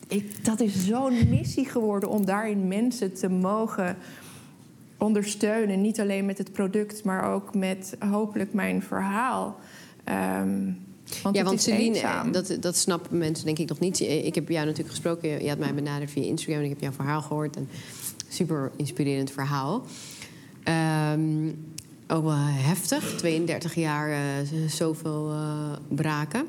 [0.08, 3.96] ik, dat is zo'n missie geworden om daarin mensen te mogen
[4.98, 5.80] ondersteunen.
[5.80, 9.56] Niet alleen met het product, maar ook met hopelijk mijn verhaal.
[10.04, 10.72] Ehm,
[11.22, 12.32] want ja, want Celine, eenzaam.
[12.32, 14.00] dat, dat snappen mensen denk ik nog niet.
[14.00, 16.58] Ik heb jou natuurlijk gesproken, je had mij benaderd via Instagram...
[16.58, 17.56] en ik heb jouw verhaal gehoord.
[17.56, 17.68] Een
[18.28, 19.84] super inspirerend verhaal.
[20.62, 21.48] Ehm,
[22.08, 24.18] ook wel heftig, 32 jaar eh,
[24.68, 26.46] zoveel eh, braken.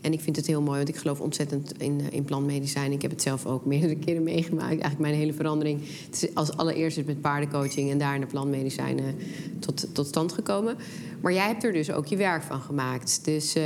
[0.00, 2.92] En ik vind het heel mooi, want ik geloof ontzettend in, eh, in plantmedicijn.
[2.92, 4.68] Ik heb het zelf ook meerdere keren meegemaakt.
[4.68, 5.80] Eigenlijk mijn hele verandering.
[6.06, 9.14] Het is als allereerst is met paardencoaching en daarna plantmedicijnen
[9.58, 10.76] tot, tot stand gekomen.
[11.20, 13.24] Maar jij hebt er dus ook je werk van gemaakt.
[13.24, 13.64] Dus eh,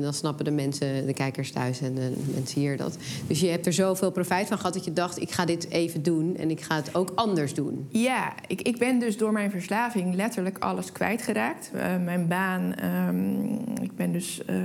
[0.00, 2.96] dan snappen de mensen, de kijkers thuis en de mensen hier dat.
[3.26, 6.02] Dus je hebt er zoveel profijt van gehad dat je dacht: ik ga dit even
[6.02, 7.86] doen en ik ga het ook anders doen.
[7.88, 11.70] Ja, ik, ik ben dus door mijn verslaving letterlijk alles kwijtgeraakt.
[11.74, 14.56] Eh, mijn baan, ehm, ik ben dus eh,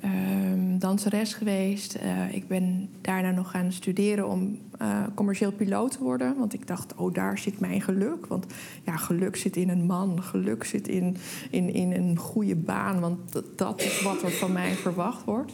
[0.00, 1.94] ehm, danseres geweest.
[1.94, 6.38] Eh, ik ben daarna nog gaan studeren om eh, commercieel piloot te worden.
[6.38, 8.26] Want ik dacht, oh, daar zit mijn geluk.
[8.26, 8.46] Want
[8.84, 11.16] ja, geluk zit in een man, geluk zit in,
[11.50, 13.00] in, in een goede baan.
[13.00, 15.52] Want dat, is wat er van mij verwacht wordt.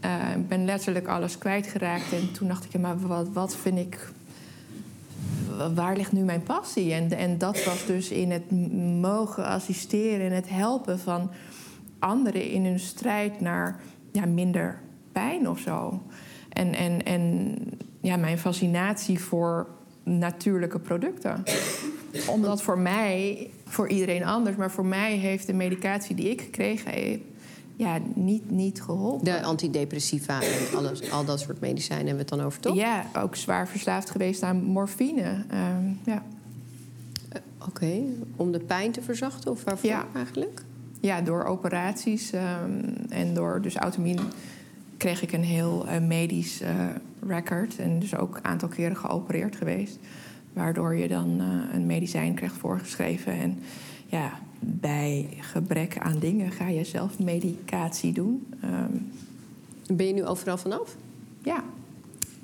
[0.00, 2.12] Eh, ik ben letterlijk alles kwijtgeraakt.
[2.12, 4.12] En toen dacht ik, maar wat, wat vind ik
[5.74, 6.92] waar ligt nu mijn passie?
[6.92, 8.50] En, en dat was dus in het
[9.00, 11.30] mogen assisteren en het helpen van
[12.04, 13.80] anderen in hun strijd naar
[14.12, 14.80] ja, minder
[15.12, 16.02] pijn of zo.
[16.48, 17.54] En, en, en
[18.00, 19.66] ja, mijn fascinatie voor
[20.02, 21.42] natuurlijke producten.
[22.28, 26.90] Omdat voor mij, voor iedereen anders, maar voor mij heeft de medicatie die ik gekregen
[26.90, 27.20] heb,
[27.76, 29.24] ja, niet, niet geholpen.
[29.24, 32.74] De antidepressiva en alles, al dat soort medicijnen hebben we het dan over, toch?
[32.76, 35.44] Ja, ook zwaar verslaafd geweest aan morfine.
[35.50, 36.22] Ehm, ja.
[37.68, 38.02] Oké,
[38.36, 40.06] om de pijn te verzachten of waarvoor Ja.
[40.14, 40.62] eigenlijk?
[41.04, 44.18] Ja, door operaties ehm, en door dus automien
[44.96, 46.86] kreeg ik een heel eh, medisch eh,
[47.26, 47.78] record.
[47.78, 49.98] En dus ook een aantal keren geopereerd geweest.
[50.52, 53.32] Waardoor je dan eh, een medicijn krijgt voorgeschreven.
[53.32, 53.58] En
[54.06, 58.46] ja, bij gebrek aan dingen ga je zelf medicatie doen.
[58.60, 60.96] Ehm, Ben je nu overal vanaf?
[61.42, 61.64] ja.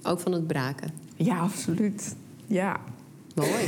[0.02, 0.90] Ook van het braken?
[1.16, 2.16] ja, absoluut.
[2.46, 2.80] Ja.
[3.34, 3.64] Mooi.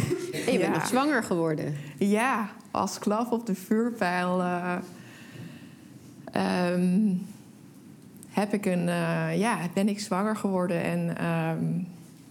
[0.46, 1.75] En je bent nog zwanger geworden.
[1.98, 4.77] Ja, als klap op de vuurpijl eh,
[6.33, 7.12] ehm,
[8.29, 11.64] heb ik een, eh, ja, ben ik zwanger geworden en ehm,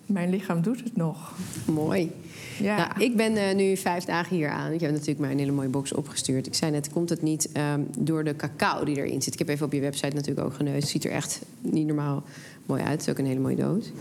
[0.06, 1.34] mijn lichaam doet het nog.
[1.66, 2.12] Mooi.
[2.60, 4.72] Ja, Nou, ik ben eh, nu vijf dagen hier aan.
[4.72, 6.48] Ik heb natuurlijk mij een hele mooie box opgestuurd.
[6.48, 9.34] Ik zei net, komt het niet ehm, door de cacao die erin zit?
[9.34, 10.82] Ik heb even op je website natuurlijk ook geneust.
[10.82, 12.24] Het ziet er echt niet normaal
[12.72, 12.92] mooi uit.
[12.92, 13.92] Het is ook een hele mooie doos.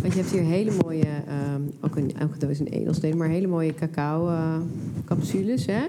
[0.00, 3.46] Want je hebt hier hele mooie, ehm, ook een elke doos een edelsteen, maar hele
[3.46, 4.56] mooie cacao eh,
[5.04, 5.66] capsules.
[5.66, 5.82] Hè?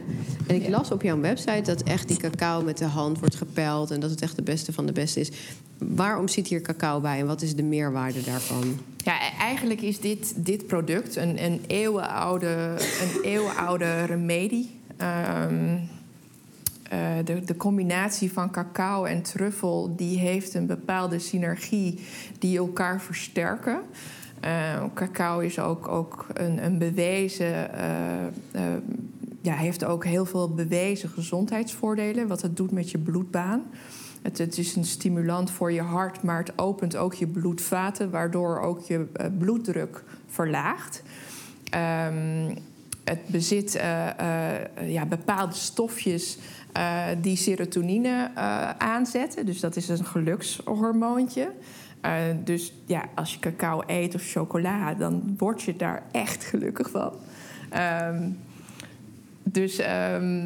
[0.48, 3.92] En ik las op jouw website dat echt die cacao met de hand wordt gepeld
[3.92, 5.32] en dat het echt de beste van de beste is.
[5.78, 8.64] Waarom zit hier cacao bij en wat is de meerwaarde daarvan?
[9.04, 14.80] ja e- eigenlijk is dit, dit product een, een, eeuwenoude, een eeuwenoude remedie.
[14.98, 15.78] Ehm,
[16.94, 22.00] eh, de, combinatie van cacao en truffel die heeft een bepaalde synergie
[22.40, 23.82] die elkaar versterken.
[24.40, 27.74] Eh, cacao is ook, ook een, een bewezen,
[28.52, 28.62] eh,
[29.42, 32.28] ja, heeft ook heel veel bewezen gezondheidsvoordelen.
[32.28, 33.64] Wat het doet met je bloedbaan.
[34.22, 38.60] Het, het is een stimulant voor je hart, maar het opent ook je bloedvaten, waardoor
[38.60, 39.06] ook je
[39.38, 41.04] bloeddruk verlaagt.
[41.70, 42.56] Ehm,
[43.04, 43.72] het bezit
[44.86, 46.38] ja, bepaalde stofjes
[46.74, 49.46] eh, die serotonine eh, aanzetten.
[49.46, 51.52] Dus dat is een gelukshormoontje.
[52.02, 56.90] Eh, dus ja, als je cacao eet of chocola, dan word je daar echt gelukkig
[56.90, 57.14] van.
[57.70, 58.30] Ehm,
[59.44, 60.46] dus ehm,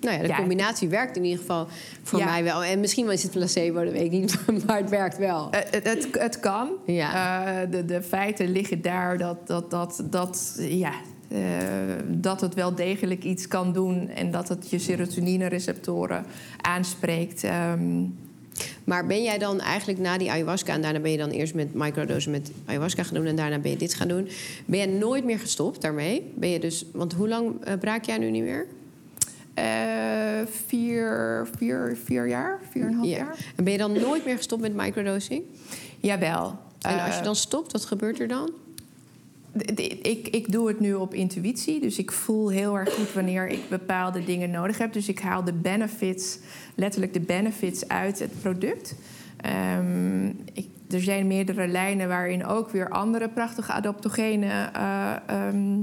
[0.00, 1.66] Nou ja, de Ja, combinatie werkt in ieder geval
[2.02, 2.24] voor Ja.
[2.24, 2.64] mij wel.
[2.64, 5.48] En misschien is het placebo, dat weet ik niet, maar het werkt wel.
[5.50, 6.68] Het, het, het kan.
[6.86, 7.66] Ja.
[7.66, 10.92] De, de feiten liggen daar dat, dat, dat, dat, ja,
[11.30, 11.38] eh,
[12.06, 16.24] dat het wel degelijk iets kan doen en dat het je serotonine-receptoren
[16.60, 17.44] aanspreekt.
[17.44, 18.02] Ehm,
[18.84, 20.72] Maar ben jij dan eigenlijk na die ayahuasca...
[20.74, 23.26] en daarna ben je dan eerst met microdosen met ayahuasca gaan doen...
[23.26, 24.28] en daarna ben je dit gaan doen.
[24.64, 26.32] Ben je nooit meer gestopt daarmee?
[26.34, 28.66] Ben je dus, want hoe lang eh, braak jij nu niet meer?
[29.54, 33.16] eh, vier, vier, vier jaar, vier en een half Ja.
[33.16, 33.36] jaar.
[33.56, 35.42] En ben je dan nooit meer gestopt met microdosing?
[36.00, 36.58] Jawel.
[36.80, 38.50] En als je dan stopt, wat gebeurt er dan?
[40.02, 41.80] Ik, ik doe het nu op intuïtie.
[41.80, 44.92] Dus ik voel heel erg goed wanneer ik bepaalde dingen nodig heb.
[44.92, 46.38] Dus ik haal de benefits,
[46.74, 48.94] letterlijk de benefits uit het product.
[49.36, 55.78] Ehm, ik, er zijn meerdere lijnen waarin ook weer andere prachtige adaptogene eh, ehm,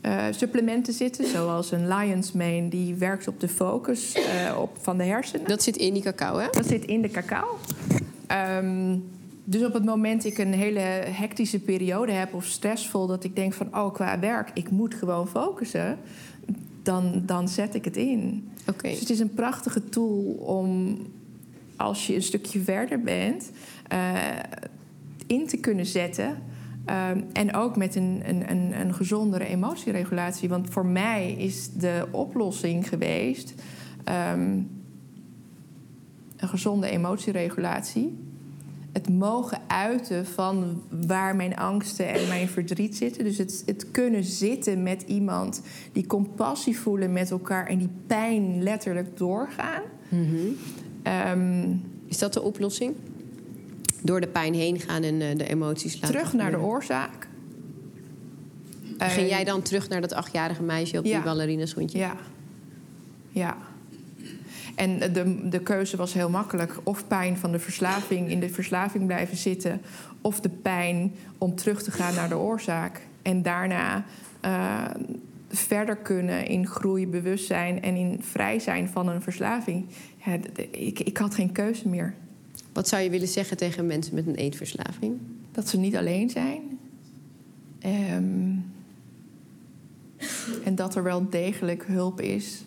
[0.00, 1.26] eh, supplementen zitten.
[1.26, 5.46] Zoals een Lion's Mane, die werkt op de focus eh, op, van de hersenen.
[5.46, 6.46] Dat zit in die cacao, hè?
[6.50, 7.58] Dat zit in de cacao.
[8.26, 8.96] Ehm,
[9.44, 13.52] dus op het moment ik een hele hectische periode heb of stressvol, dat ik denk
[13.52, 15.98] van oh qua werk, ik moet gewoon focussen,
[16.82, 18.48] dan, dan zet ik het in.
[18.68, 18.88] Oké.
[18.88, 20.96] Dus het is een prachtige tool om
[21.76, 23.50] als je een stukje verder bent,
[23.88, 24.14] eh,
[25.26, 26.36] in te kunnen zetten.
[26.84, 30.48] Ehm, en ook met een, een, een, een gezondere emotieregulatie.
[30.48, 33.54] Want voor mij is de oplossing geweest
[34.04, 34.60] ehm,
[36.36, 38.18] een gezonde emotieregulatie.
[38.92, 43.24] Het mogen uiten van waar mijn angsten en mijn verdriet zitten.
[43.24, 48.62] Dus het, het kunnen zitten met iemand, die compassie voelen met elkaar en die pijn
[48.62, 49.82] letterlijk doorgaan.
[51.02, 51.74] Ehm,
[52.06, 52.94] Is dat de oplossing?
[54.02, 57.28] Door de pijn heen gaan en eh, de emoties laten terug naar de oorzaak.
[58.98, 61.14] Ging jij dan terug naar dat achtjarige meisje op Ja.
[61.14, 61.98] die ballerinaschoentje?
[61.98, 62.16] Ja.
[63.30, 63.56] Ja.
[64.82, 66.80] En de, de keuze was heel makkelijk.
[66.82, 69.80] Of pijn van de verslaving, in de verslaving blijven zitten...
[70.20, 73.00] of de pijn om terug te gaan naar de oorzaak.
[73.22, 74.04] En daarna
[74.40, 74.84] eh,
[75.48, 77.82] verder kunnen in groei, bewustzijn...
[77.82, 79.86] en in vrij zijn van een verslaving.
[80.24, 80.36] Ja,
[80.70, 82.14] ik, ik had geen keuze meer.
[82.72, 85.18] Wat zou je willen zeggen tegen mensen met een eetverslaving?
[85.52, 86.78] Dat ze niet alleen zijn.
[87.78, 88.54] Ehm,
[90.64, 92.64] en dat er wel degelijk hulp is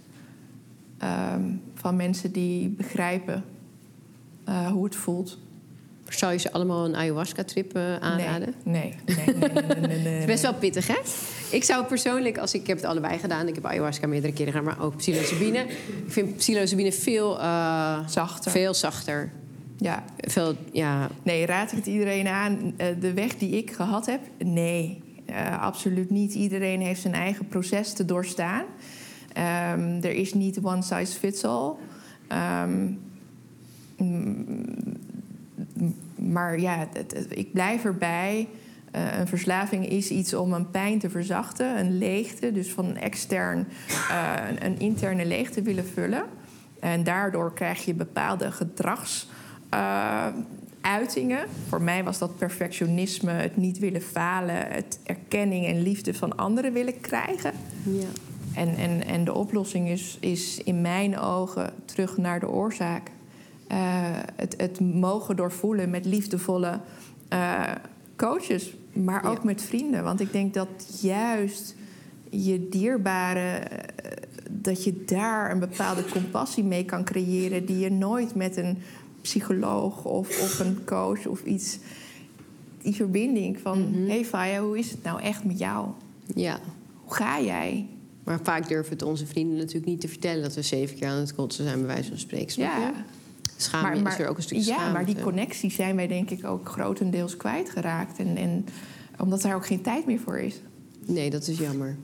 [0.97, 3.43] ehm, van mensen die begrijpen
[4.45, 5.38] eh, hoe het voelt.
[6.10, 8.53] Zou je ze allemaal een ayahuasca-trip eh, aanraden?
[8.63, 10.13] Nee, nee, nee, nee, nee, nee, nee, nee.
[10.13, 10.97] Het is best wel pittig, hè?
[11.51, 14.53] Ik zou persoonlijk, als ik, ik heb het allebei gedaan, ik heb ayahuasca meerdere keren
[14.53, 15.60] gedaan, maar ook psilocybine.
[16.05, 18.51] Ik vind psilocybine veel, eh, Zachter.
[18.51, 19.31] veel zachter.
[19.77, 20.03] Ja.
[20.17, 22.73] Veel, ja, Nee, raad ik het iedereen aan?
[22.99, 24.19] De weg die ik gehad heb?
[24.38, 25.01] Nee,
[25.60, 26.34] absoluut niet.
[26.34, 28.65] Iedereen heeft zijn eigen proces te doorstaan.
[29.36, 31.74] Ehm, er is niet one size fits all.
[32.28, 32.88] Ehm,
[36.15, 36.88] maar ja,
[37.30, 38.48] ik blijf erbij.
[38.91, 43.67] Eh, een verslaving is iets om een pijn te verzachten, een leegte, dus van extern
[44.10, 46.24] eh, een, interne leegte willen vullen.
[46.80, 51.48] En daardoor krijg je bepaalde gedragsuitingen.
[51.67, 56.74] Voor mij was dat perfectionisme, het niet willen falen, het erkenning en liefde van anderen
[56.74, 57.52] willen krijgen.
[57.84, 58.08] ja.
[58.56, 63.12] En, en, en de oplossing is, is in mijn ogen terug naar de oorzaak.
[63.68, 63.78] Eh,
[64.36, 66.80] het, het mogen doorvoelen met liefdevolle
[67.28, 67.72] eh,
[68.15, 69.44] coaches, maar ook Ja.
[69.44, 70.04] met vrienden.
[70.04, 71.76] Want ik denk dat juist
[72.30, 74.12] je dierbare, eh,
[74.50, 78.78] dat je daar een bepaalde compassie mee kan creëren, die je nooit met een
[79.22, 81.80] psycholoog of, of een coach of iets.
[82.82, 85.88] Die verbinding van: hé hey Faya, hoe is het nou echt met jou?
[86.36, 86.60] ja.
[87.04, 87.86] Hoe ga jij?
[88.25, 91.17] Maar vaak durven het onze vrienden natuurlijk niet te vertellen dat we zeven keer aan
[91.17, 92.61] het kotsen zijn, bij wijze van spreken.
[92.61, 92.93] Ja.
[93.57, 94.93] Schaam is er ook een stukje ja, schaamte.
[94.93, 98.19] maar die connectie zijn wij denk ik ook grotendeels kwijtgeraakt.
[98.19, 98.65] En, en
[99.19, 100.61] omdat daar ook geen tijd meer voor is.
[101.05, 101.97] Nee, dat is jammer.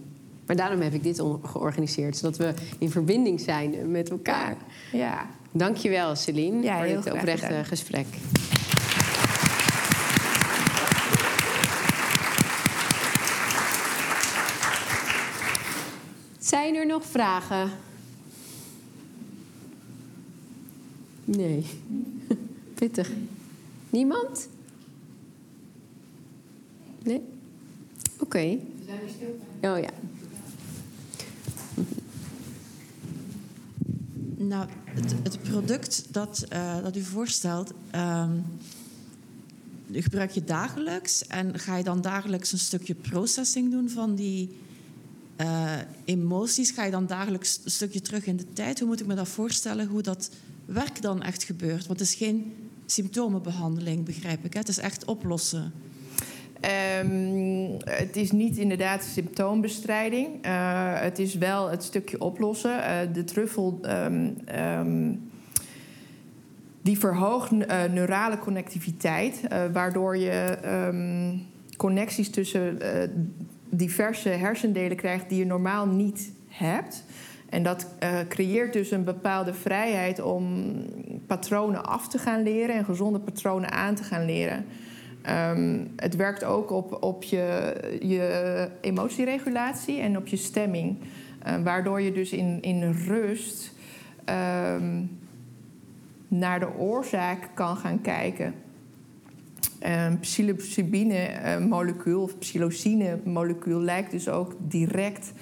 [0.46, 4.58] Maar daarom heb ik dit georganiseerd, zodat we in verbinding zijn met elkaar.
[4.92, 5.28] Ja.
[5.52, 7.66] Dankjewel, Celine, Ja, voor dit oprechte gedaan.
[7.66, 8.06] gesprek.
[16.40, 17.72] Zijn er nog vragen?
[21.26, 21.66] Nee.
[22.80, 23.12] Pittig.
[23.90, 24.48] Niemand?
[27.04, 27.22] Nee?
[28.20, 28.58] Oké.
[29.62, 29.90] Oh ja.
[34.38, 38.40] Nou, het, het product dat, eh, dat u voorstelt, ehm,
[39.92, 41.28] gebruik je dagelijks.
[41.28, 44.60] En ga je dan dagelijks een stukje processing doen van die
[45.36, 45.74] eh,
[46.06, 48.80] emoties, ga je dan dagelijks een stukje terug in de tijd?
[48.80, 50.32] Hoe moet ik me dat voorstellen, hoe dat
[50.66, 51.88] werk dan echt gebeurt?
[51.88, 52.54] Want het is geen
[52.86, 54.54] symptomenbehandeling, begrijp ik.
[54.54, 54.60] Hè?
[54.60, 55.74] Het is echt oplossen.
[57.04, 60.46] Um, het is niet inderdaad symptoombestrijding.
[60.46, 62.72] Uh, het is wel het stukje oplossen.
[62.72, 65.30] Uh, de truffel um, um,
[66.82, 67.52] die verhoogt
[67.92, 70.58] neurale connectiviteit, waardoor je
[71.78, 72.80] connecties tussen
[73.72, 77.04] diverse hersendelen krijgt die je normaal niet hebt.
[77.50, 77.88] En dat
[78.28, 80.74] creëert dus een bepaalde vrijheid om
[81.28, 84.66] patronen af te gaan leren en gezonde patronen aan te gaan leren.
[85.30, 90.98] Um, het werkt ook op, op je, je emotieregulatie en op je stemming.
[91.48, 93.74] Uh, waardoor je dus in, in rust
[94.76, 95.20] um,
[96.28, 98.54] naar de oorzaak kan gaan kijken.
[99.88, 105.34] Um, psilocybine-molecuul of psilocine-molecuul lijkt dus ook direct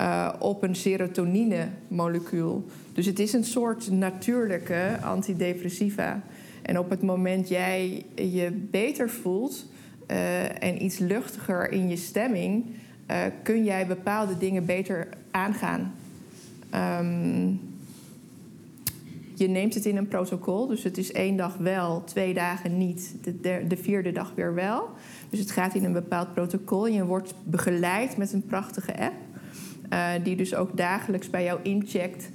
[0.00, 2.64] uh, op een serotonine-molecuul.
[2.92, 6.22] Dus het is een soort natuurlijke antidepressiva.
[6.62, 9.66] En op het moment jij je beter voelt
[10.10, 12.64] uh, en iets luchtiger in je stemming,
[13.10, 15.94] uh, kun jij bepaalde dingen beter aangaan.
[17.00, 17.60] Um,
[19.34, 23.14] je neemt het in een protocol, dus het is één dag wel, twee dagen niet,
[23.22, 24.88] de, de, de vierde dag weer wel.
[25.30, 29.14] Dus het gaat in een bepaald protocol je wordt begeleid met een prachtige app.
[29.92, 32.28] Uh, die dus ook dagelijks bij jou incheckt.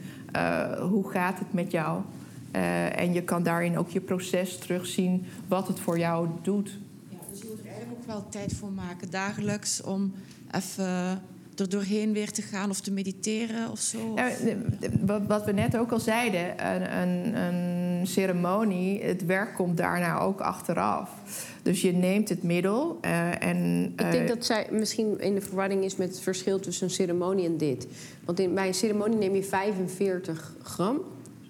[0.90, 2.02] hoe gaat het met jou?
[2.56, 6.78] Uh, en je kan daarin ook je proces terugzien, wat het voor jou doet.
[7.10, 10.14] Ja, dus je moet er eigenlijk ook wel tijd voor maken, dagelijks, om
[10.52, 11.22] even
[11.60, 14.14] er doorheen weer te gaan of te mediteren of zo?
[14.16, 14.32] Ja,
[15.28, 20.40] wat we net ook al zeiden, een, een, een, ceremonie, het werk komt daarna ook
[20.40, 21.10] achteraf.
[21.62, 23.84] Dus je neemt het middel uh, en...
[23.86, 27.46] Ik denk dat zij misschien in de verwarring is met het verschil tussen een ceremonie
[27.46, 27.88] en dit.
[28.26, 31.02] Want in, bij een ceremonie neem je 45 gram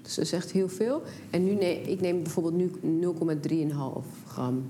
[0.09, 1.01] dus dat is echt heel veel.
[1.29, 2.71] En nu neem ik neem bijvoorbeeld nu
[3.63, 3.77] 0,3,5
[4.27, 4.63] gram.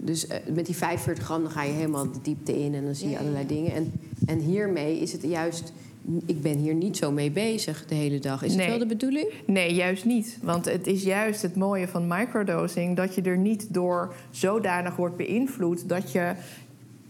[0.00, 2.94] Dus uh, met die 45 gram dan ga je helemaal de diepte in en dan
[2.94, 3.72] zie je allerlei dingen.
[3.72, 3.92] En,
[4.26, 5.72] en hiermee is het juist
[6.26, 8.42] ik ben hier niet zo mee bezig de hele dag.
[8.42, 8.58] Is nee.
[8.58, 9.32] dat wel de bedoeling?
[9.46, 10.38] Nee, juist niet.
[10.42, 12.96] Want het is juist het mooie van microdosing...
[12.96, 15.88] dat je er niet door zodanig wordt beïnvloed...
[15.88, 16.32] dat je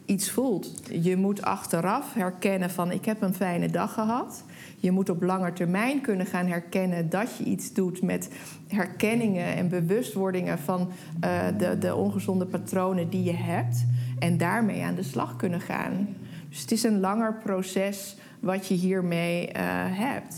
[0.05, 0.81] iets voelt.
[0.91, 2.91] Je moet achteraf herkennen van...
[2.91, 4.45] ik heb een fijne dag gehad.
[4.79, 8.31] Je moet op lange termijn kunnen gaan herkennen dat je iets doet met
[8.69, 10.89] herkenningen en bewustwordingen van
[11.25, 13.87] uh, de, de ongezonde patronen die je hebt.
[14.19, 16.09] En daarmee aan de slag kunnen gaan.
[16.53, 19.53] Dus het is een langer proces wat je hiermee uh,
[19.99, 20.35] hebt.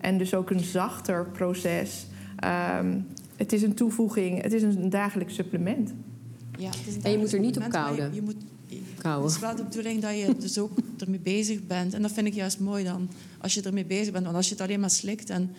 [0.00, 2.06] En dus ook een zachter proces.
[2.80, 3.06] Um,
[3.36, 5.92] het is een toevoeging, het is een dagelijks supplement.
[6.58, 8.14] Ja, het is een en je moet er niet op kouden.
[8.14, 8.36] Je moet,
[9.02, 11.94] het is wel de bedoeling dat je dus ook ermee bezig bent.
[11.94, 14.24] En dat vind ik juist mooi dan, als je ermee bezig bent.
[14.24, 15.50] Want als je het alleen maar slikt en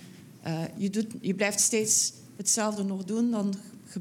[0.47, 3.53] uh, je, doet, je blijft steeds hetzelfde nog doen, dan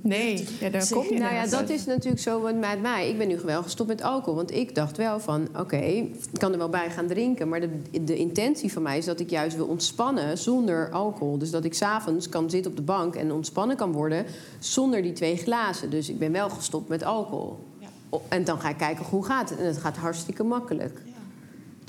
[0.02, 3.08] Nee, ja, daar kom je Nou ja, dat is natuurlijk zo met mij.
[3.08, 4.34] Ik ben nu wel gestopt met alcohol.
[4.34, 5.96] Want ik dacht wel van, oké, okay,
[6.32, 7.48] ik kan er wel bij gaan drinken.
[7.48, 11.38] Maar de, de intentie van mij is dat ik juist wil ontspannen zonder alcohol.
[11.38, 14.24] Dus dat ik s'avonds kan zitten op de bank en ontspannen kan worden
[14.58, 15.90] zonder die twee glazen.
[15.90, 17.58] Dus ik ben wel gestopt met alcohol.
[18.28, 19.58] En dan ga ik kijken hoe gaat het.
[19.58, 21.00] En het gaat hartstikke makkelijk.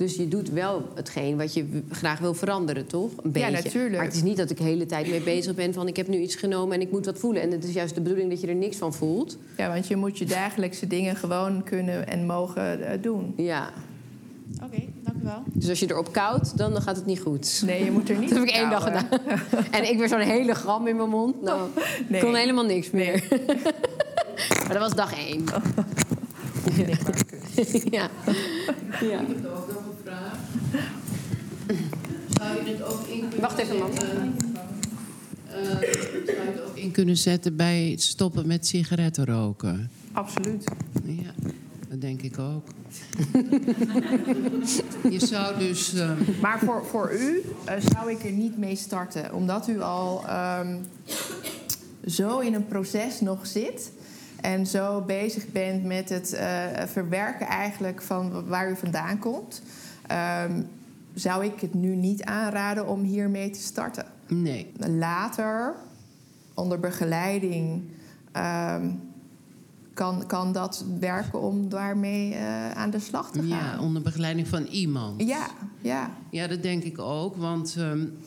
[0.00, 3.10] Dus je doet wel hetgeen wat je graag wil veranderen, toch?
[3.22, 3.50] Een beetje.
[3.50, 3.96] Ja, natuurlijk.
[3.96, 5.88] Maar het is niet dat ik de hele tijd mee bezig ben van...
[5.88, 7.42] ik heb nu iets genomen en ik moet wat voelen.
[7.42, 9.38] En het is juist de bedoeling dat je er niks van voelt.
[9.56, 13.32] Ja, want je moet je dagelijkse dingen gewoon kunnen en mogen uh, doen.
[13.36, 13.70] Ja.
[14.54, 15.42] Oké, okay, dank u wel.
[15.52, 17.62] Dus als je erop koudt, dan gaat het niet goed.
[17.66, 19.08] Nee, je moet er niet Dat heb ik één dag gedaan.
[19.70, 21.42] en ik weer zo'n hele gram in mijn mond.
[21.42, 21.60] Nou,
[22.08, 22.20] nee.
[22.20, 23.26] kon helemaal niks meer.
[23.30, 23.46] Nee.
[24.66, 25.44] maar dat was dag één.
[27.90, 28.08] ja.
[29.00, 29.20] ja.
[30.10, 30.38] Vraag.
[32.28, 33.90] Zou je het ook in kunnen Wacht even, man.
[33.90, 39.90] Uh, zou je het ook in kunnen zetten bij stoppen met sigaretten roken?
[40.12, 40.64] Absoluut.
[41.04, 41.32] Ja,
[41.88, 42.66] dat denk ik ook.
[45.14, 45.94] je zou dus.
[45.94, 46.16] Um...
[46.40, 50.24] Maar voor, voor u uh, zou ik er niet mee starten, omdat u al
[50.60, 50.80] um,
[52.06, 53.90] zo in een proces nog zit
[54.40, 59.62] en zo bezig bent met het uh, verwerken eigenlijk van waar u vandaan komt,
[60.12, 60.68] um,
[61.14, 64.06] zou ik het nu niet aanraden om hiermee te starten.
[64.26, 64.72] Nee.
[64.76, 65.74] Later,
[66.54, 67.82] onder begeleiding,
[68.36, 69.00] um,
[69.94, 73.48] kan, kan dat werken om daarmee uh, aan de slag te gaan.
[73.48, 75.22] Ja, onder begeleiding van iemand.
[75.22, 75.50] Ja,
[75.80, 76.10] ja.
[76.30, 77.76] Ja, dat denk ik ook, want.
[77.78, 78.18] Um,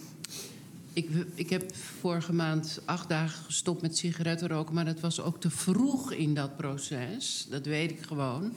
[0.93, 5.39] ik, ik heb vorige maand acht dagen gestopt met sigaretten roken, maar dat was ook
[5.39, 7.47] te vroeg in dat proces.
[7.49, 8.51] Dat weet ik gewoon.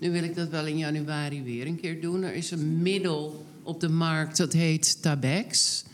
[0.00, 2.22] Nu wil ik dat wel in januari weer een keer doen.
[2.22, 5.84] Er is een middel op de markt dat heet Tabex.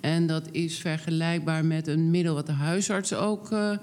[0.00, 3.78] En dat is vergelijkbaar met een middel wat de huisarts ook uh,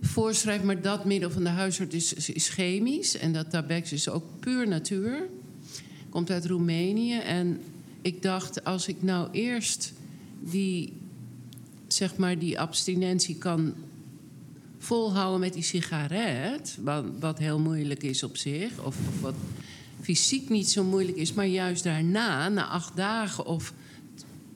[0.00, 0.64] voorschrijft.
[0.64, 3.16] Maar dat middel van de huisarts is, is chemisch.
[3.16, 5.28] En dat Tabex is ook puur natuur.
[6.08, 7.18] Komt uit Roemenië.
[7.18, 7.60] En
[8.02, 9.92] ik dacht, als ik nou eerst
[10.40, 10.92] die,
[11.86, 13.74] zeg maar, die abstinentie kan
[14.78, 19.34] volhouden met die sigaret, wat, wat heel moeilijk is op zich, of, of, wat
[20.00, 23.72] fysiek niet zo moeilijk is, maar juist daarna, na acht dagen of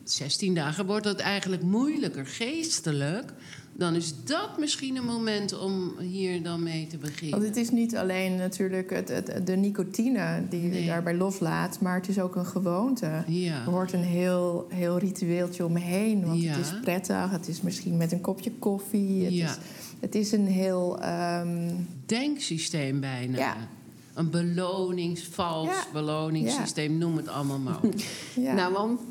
[0.04, 3.32] 16 dagen, wordt dat eigenlijk moeilijker geestelijk
[3.80, 7.30] dan is dat misschien een moment om hier dan mee te beginnen.
[7.30, 10.80] Want het is niet alleen natuurlijk het, het, de nicotine die nee.
[10.80, 13.24] je daarbij loslaat, maar het is ook een gewoonte.
[13.26, 13.64] Ja.
[13.64, 16.50] Er wordt een heel, heel ritueeltje omheen, want Ja.
[16.52, 17.30] het is prettig.
[17.30, 19.24] Het is misschien met een kopje koffie.
[19.24, 19.48] Het, Ja.
[19.48, 19.56] is,
[20.00, 20.98] het is een heel...
[21.00, 21.74] ehm,
[22.06, 23.38] Denksysteem bijna.
[23.38, 23.56] Ja.
[24.14, 25.84] Een belonings, vals Ja.
[25.92, 27.94] beloningssysteem, noem het allemaal maar op.
[28.34, 28.52] ja.
[28.54, 29.00] Nou, man.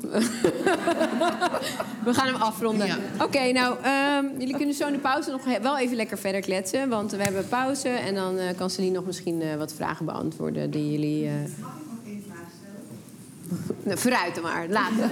[2.04, 2.86] We gaan hem afronden.
[2.86, 2.98] Ja.
[3.22, 6.88] Oké, nou, ehm, jullie kunnen zo in de pauze nog wel even lekker verder kletsen.
[6.88, 10.70] Want we hebben pauze en dan eh, kan Celine nog misschien eh, wat vragen beantwoorden
[10.70, 11.26] die jullie.
[11.26, 11.32] eh
[13.84, 15.10] nou, vooruit dan maar, later.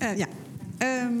[0.00, 0.26] Eh, ja.
[0.78, 1.14] Ehm,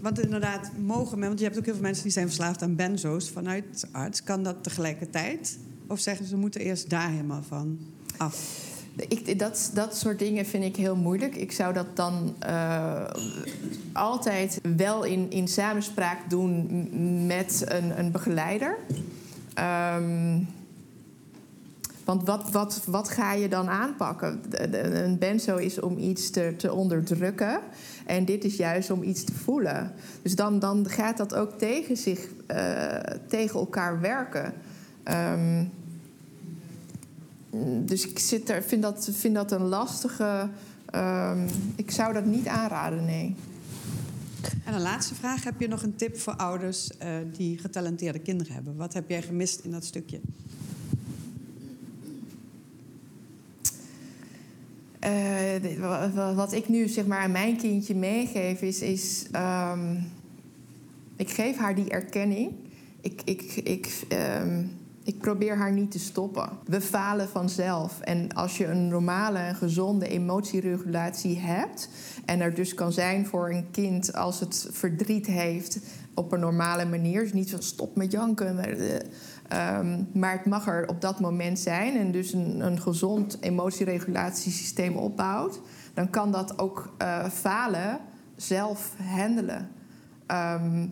[0.00, 2.76] want inderdaad, mogen men, want je hebt ook heel veel mensen die zijn verslaafd aan
[2.76, 4.22] benzo's vanuit arts.
[4.22, 5.58] Kan dat tegelijkertijd?
[5.86, 7.78] Of zeggen ze, moeten eerst daar helemaal van
[8.16, 8.62] af?
[9.08, 11.36] Ik, dat, dat soort dingen vind ik heel moeilijk.
[11.36, 13.04] Ik zou dat dan eh,
[13.92, 18.76] altijd wel in, in samenspraak doen met een, een begeleider.
[19.54, 20.38] Ehm,
[22.04, 24.40] want wat, wat, wat ga je dan aanpakken?
[25.04, 27.60] Een benzo is om iets te, te onderdrukken.
[28.06, 29.92] En dit is juist om iets te voelen.
[30.22, 32.96] Dus dan, dan gaat dat ook tegen, zich, eh,
[33.26, 34.52] tegen elkaar werken.
[35.02, 35.64] Ehm,
[37.84, 40.48] dus ik zit er, vind, dat, vind dat een lastige.
[40.90, 41.38] ehm,
[41.76, 43.34] ik zou dat niet aanraden, nee.
[44.64, 45.44] En een laatste vraag.
[45.44, 48.76] Heb je nog een tip voor ouders eh, die getalenteerde kinderen hebben?
[48.76, 50.20] Wat heb jij gemist in dat stukje?
[55.04, 58.80] Eh, wat ik nu zeg maar aan mijn kindje meegeef is.
[58.80, 59.96] is ehm,
[61.16, 62.52] ik geef haar die erkenning.
[63.00, 64.64] Ik, ik, ik, ehm,
[65.04, 66.48] ik probeer haar niet te stoppen.
[66.66, 68.00] We falen vanzelf.
[68.00, 71.88] En als je een normale en gezonde emotieregulatie hebt.
[72.24, 75.78] en er dus kan zijn voor een kind als het verdriet heeft.
[76.14, 77.20] op een normale manier.
[77.20, 78.54] Dus niet van stop met janken.
[78.54, 78.76] maar,
[79.54, 83.36] eh, Ehm, maar het mag er op dat moment zijn en dus een, een gezond
[83.40, 85.60] emotieregulatiesysteem opbouwt,
[85.94, 88.00] dan kan dat ook eh, falen
[88.36, 89.70] zelf handelen.
[90.26, 90.86] Ehm,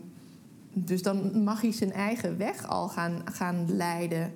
[0.73, 4.33] dus dan mag hij zijn eigen weg al gaan, gaan leiden.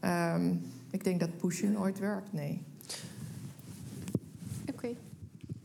[0.00, 0.54] Ehm,
[0.90, 2.62] ik denk dat pushen nooit werkt, nee.
[4.70, 4.88] Oké,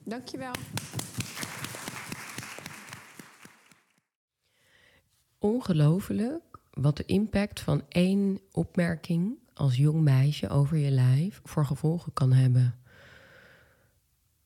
[0.03, 0.53] dankjewel.
[5.39, 12.13] Ongelooflijk wat de impact van één opmerking als jong meisje over je lijf voor gevolgen
[12.13, 12.75] kan hebben.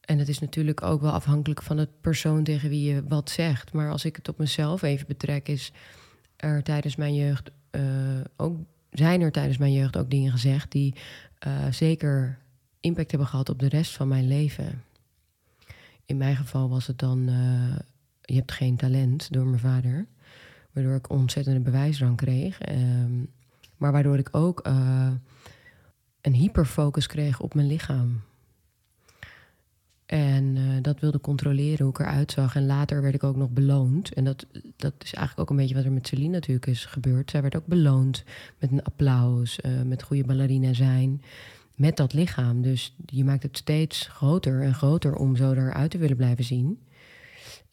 [0.01, 3.73] En het is natuurlijk ook wel afhankelijk van het persoon tegen wie je wat zegt.
[3.73, 5.71] Maar als ik het op mezelf even betrek, is
[6.36, 7.82] er tijdens mijn jeugd eh,
[8.36, 8.57] ook,
[8.91, 10.95] zijn er tijdens mijn jeugd ook dingen gezegd die
[11.38, 12.39] eh, zeker
[12.80, 14.84] impact hebben gehad op de rest van mijn leven.
[16.05, 17.78] In mijn geval was het dan, eh,
[18.21, 20.07] je hebt geen talent door mijn vader.
[20.76, 22.59] Waardoor ik ontzettende bewijsdrang kreeg.
[22.59, 23.23] Ehm,
[23.78, 25.11] maar waardoor ik ook eh,
[26.21, 28.21] een hyperfocus kreeg op mijn lichaam.
[30.05, 32.55] En eh, dat wilde controleren hoe ik eruit zag.
[32.55, 34.13] En later werd ik ook nog beloond.
[34.13, 34.45] En dat,
[34.76, 37.32] dat is eigenlijk ook een beetje wat er met Celine natuurlijk is gebeurd.
[37.32, 38.23] Zij werd ook beloond
[38.59, 41.21] met een applaus, eh, met goede ballerina zijn.
[41.76, 42.61] Met dat lichaam.
[42.61, 46.80] Dus je maakt het steeds groter en groter om zo eruit te willen blijven zien.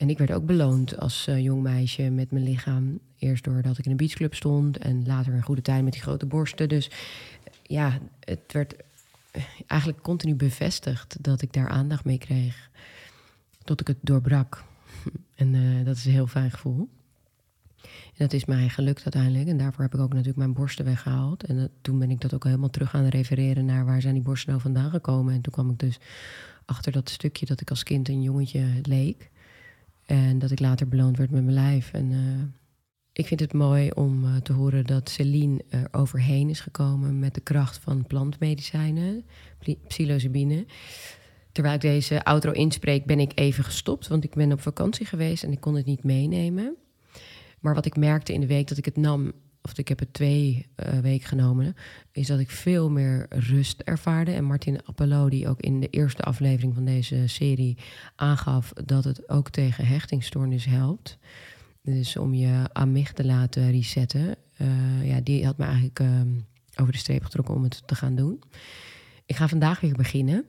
[0.02, 2.98] En ik werd ook beloond als eh, jong meisje met mijn lichaam.
[3.18, 6.26] Eerst doordat ik in een beachclub stond en later een goede tijd met die grote
[6.26, 6.68] borsten.
[6.68, 6.90] Dus
[7.62, 8.76] ja, het werd
[9.30, 12.70] eh, eigenlijk continu bevestigd dat ik daar aandacht mee kreeg.
[13.64, 14.64] Tot ik het doorbrak.
[15.34, 16.88] En eh, dat is een heel fijn gevoel.
[17.82, 19.48] En dat is mij gelukt uiteindelijk.
[19.48, 21.44] En daarvoor heb ik ook natuurlijk mijn borsten weggehaald.
[21.44, 24.50] En toen ben ik dat ook helemaal terug aan refereren naar waar zijn die borsten
[24.50, 25.34] nou vandaan gekomen.
[25.34, 25.98] En toen kwam ik dus
[26.64, 29.30] achter dat stukje dat ik als kind een jongetje leek.
[30.12, 31.92] En dat ik later beloond werd met mijn lijf.
[31.92, 32.44] En eh,
[33.12, 37.34] ik vind het mooi om eh, te horen dat Celine er overheen is gekomen met
[37.34, 39.24] de kracht van plantmedicijnen,
[39.86, 40.66] psilocybine.
[41.52, 45.42] Terwijl ik deze outro inspreek, ben ik even gestopt, want ik ben op vakantie geweest
[45.42, 46.76] en ik kon het niet meenemen.
[47.60, 49.32] Maar wat ik merkte in de week dat ik het nam,
[49.62, 51.76] of ik heb het twee uh, weken genomen,
[52.12, 54.32] is dat ik veel meer rust ervaarde.
[54.32, 57.78] En Martin Appelo, die ook in de eerste aflevering van deze serie
[58.16, 61.18] aangaf dat het ook tegen hechtingstoornis helpt.
[61.82, 64.36] Dus om je amygdala te resetten.
[64.58, 66.08] Uh, ja, die had me eigenlijk uh,
[66.76, 68.42] over de streep getrokken om het te gaan doen.
[69.26, 70.44] Ik ga vandaag weer beginnen.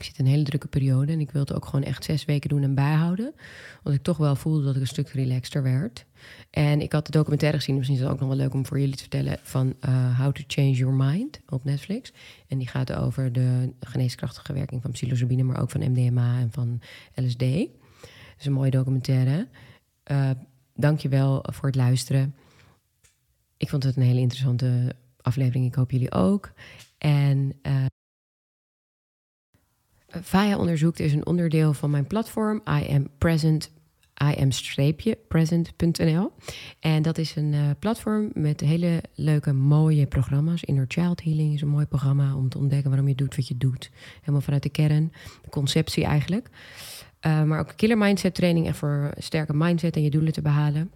[0.00, 2.48] Ik zit in een hele drukke periode en ik wilde ook gewoon echt zes weken
[2.48, 3.34] doen en bijhouden.
[3.82, 6.06] Want ik toch wel voelde dat ik een stuk relaxter werd.
[6.50, 8.80] En ik had de documentaire gezien, misschien is het ook nog wel leuk om voor
[8.80, 12.12] jullie te vertellen, van uh, How to Change Your Mind op Netflix.
[12.48, 16.80] En die gaat over de geneeskrachtige werking van psilocybine, maar ook van MDMA en van
[17.14, 17.40] LSD.
[17.40, 19.48] Het is een mooie documentaire.
[20.10, 20.30] Uh,
[20.74, 22.34] Dank je wel voor het luisteren.
[23.56, 25.66] Ik vond het een hele interessante aflevering.
[25.66, 26.52] Ik hoop jullie ook.
[26.98, 27.84] En uh,
[30.10, 32.62] Vaya onderzoekt is een onderdeel van mijn platform.
[32.68, 33.70] I am present.
[34.36, 36.32] im-present.nl.
[36.80, 40.64] En dat is een uh, platform met hele leuke, mooie programma's.
[40.64, 43.56] Inner Child Healing is een mooi programma om te ontdekken waarom je doet wat je
[43.56, 43.90] doet.
[44.20, 46.48] Helemaal vanuit de kern, de conceptie eigenlijk.
[47.26, 50.90] Uh, maar ook killer mindset training en voor sterke mindset en je doelen te behalen.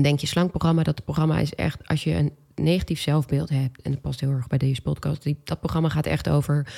[0.00, 2.32] Denk je slank programma, dat programma is echt als je een
[2.62, 3.82] negatief zelfbeeld hebt.
[3.82, 5.26] En dat past heel erg bij deze podcast.
[5.44, 6.72] Dat programma gaat echt over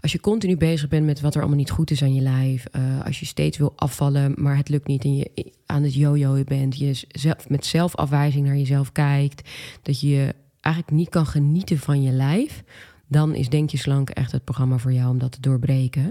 [0.00, 2.66] als je continu bezig bent met wat er allemaal niet goed is aan je lijf.
[2.76, 6.44] Uh, als je steeds wil afvallen, maar het lukt niet en je aan het jojoen
[6.44, 6.78] bent.
[6.78, 9.50] Je zelf, met zelfafwijzing naar jezelf kijkt.
[9.82, 12.62] Dat je eigenlijk niet kan genieten van je lijf
[13.12, 16.02] dan is Denk je Slank echt het programma voor jou om dat te doorbreken.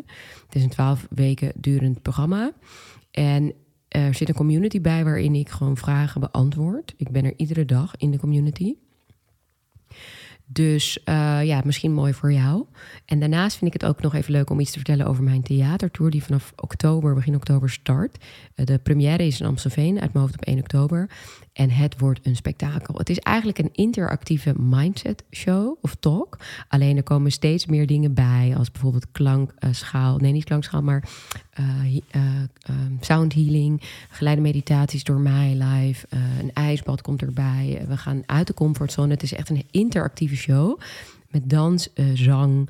[0.45, 2.51] Het is een twaalf weken durend programma.
[3.11, 3.53] En
[3.87, 6.93] er zit een community bij waarin ik gewoon vragen beantwoord.
[6.97, 8.75] Ik ben er iedere dag in de community.
[10.53, 12.65] Dus uh, ja, misschien mooi voor jou.
[13.05, 15.41] En daarnaast vind ik het ook nog even leuk om iets te vertellen over mijn
[15.41, 18.17] theatertour, die vanaf oktober, begin oktober start.
[18.55, 21.09] Uh, de première is in Amstelveen, uit mijn hoofd op 1 oktober.
[21.61, 22.97] En het wordt een spektakel.
[22.97, 26.37] Het is eigenlijk een interactieve mindset show of talk.
[26.67, 30.17] Alleen er komen steeds meer dingen bij, als bijvoorbeeld klankschaal.
[30.17, 31.09] nee, niet klankschaal, maar
[31.59, 31.95] uh,
[32.69, 36.07] um, sound healing, geleide meditaties door mij live.
[36.39, 37.85] een ijsbad komt erbij.
[37.87, 39.13] we gaan uit de comfortzone.
[39.13, 40.79] Het is echt een interactieve show
[41.29, 42.69] met dans, zang,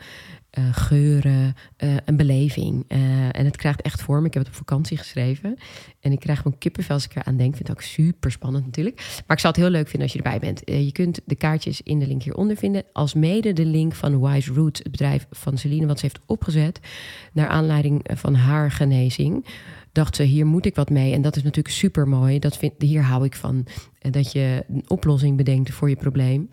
[0.57, 2.85] uh, geuren, uh, een beleving.
[2.87, 2.97] Uh,
[3.31, 4.25] en het krijgt echt vorm.
[4.25, 5.57] Ik heb het op vakantie geschreven.
[5.99, 7.55] En ik krijg gewoon kippenvel als ik eraan denk.
[7.55, 8.95] Vind het ook super spannend natuurlijk.
[8.95, 10.61] Maar ik zou het heel leuk vinden als je erbij bent.
[10.65, 12.83] je kunt de kaartjes in de link hieronder vinden.
[12.93, 16.79] Als mede de link van Wise Roots, het bedrijf van Celine, wat ze heeft opgezet.
[17.33, 19.45] Naar aanleiding van haar genezing.
[19.91, 21.13] Dacht ze, hier moet ik wat mee.
[21.13, 22.39] En dat is natuurlijk super mooi.
[22.77, 23.65] Hier hou ik van.
[23.99, 26.49] Dat je een oplossing bedenkt voor je probleem.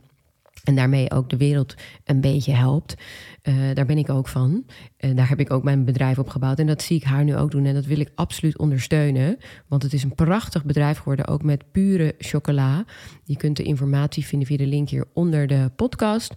[0.68, 2.94] En daarmee ook de wereld een beetje helpt.
[3.42, 4.64] Uh, daar ben ik ook van.
[5.00, 6.58] Uh, daar heb ik ook mijn bedrijf op gebouwd.
[6.58, 7.64] En dat zie ik haar nu ook doen.
[7.64, 9.36] En dat wil ik absoluut ondersteunen.
[9.66, 11.26] Want het is een prachtig bedrijf geworden.
[11.26, 12.84] Ook met pure chocola.
[13.24, 16.34] Je kunt de informatie vinden via de link hier onder de podcast.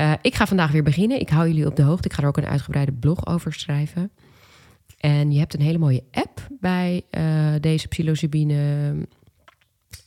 [0.00, 1.20] Uh, ik ga vandaag weer beginnen.
[1.20, 2.08] Ik hou jullie op de hoogte.
[2.08, 4.10] Ik ga er ook een uitgebreide blog over schrijven.
[4.98, 7.02] En je hebt een hele mooie app bij
[7.60, 8.94] deze psilocybine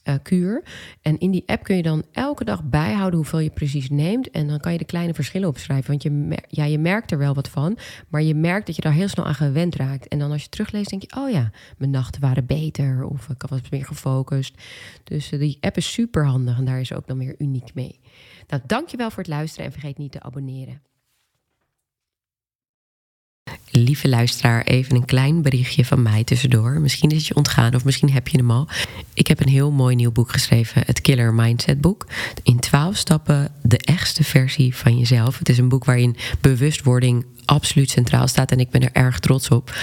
[0.06, 0.64] uh, kuur.
[1.02, 4.30] En in die app kun je dan elke dag bijhouden hoeveel je precies neemt.
[4.32, 5.90] En dan kan je de kleine verschillen opschrijven.
[5.90, 7.78] Want je, ja, je merkt er wel wat van.
[8.10, 10.08] Maar je merkt dat je daar heel snel aan gewend raakt.
[10.08, 13.06] En dan als je terugleest, denk je: oh ja, mijn nachten waren beter.
[13.06, 14.62] Of ik was meer gefocust.
[15.04, 16.58] Dus uh, die app is super handig.
[16.58, 18.00] En daar is ook dan weer uniek mee.
[18.48, 19.66] Nou, dankjewel voor het luisteren.
[19.66, 20.82] En vergeet niet te abonneren.
[23.72, 26.80] Lieve luisteraar, even een klein berichtje van mij tussendoor.
[26.80, 28.68] Misschien is het je ontgaan of misschien heb je hem al.
[29.14, 32.08] Ik heb een heel mooi nieuw boek geschreven, het Killer Mindset boek.
[32.44, 35.40] In twaalf stappen de echtste versie van jezelf.
[35.40, 39.50] Het is een boek waarin bewustwording absoluut centraal staat en ik ben er erg trots
[39.50, 39.76] op.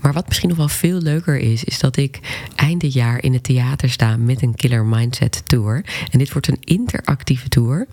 [0.00, 2.20] Maar wat misschien nog wel veel leuker is, is dat ik
[2.54, 5.84] eind dit jaar in het theater sta met een Killer Mindset Tour.
[6.10, 7.86] En dit wordt een interactieve tour,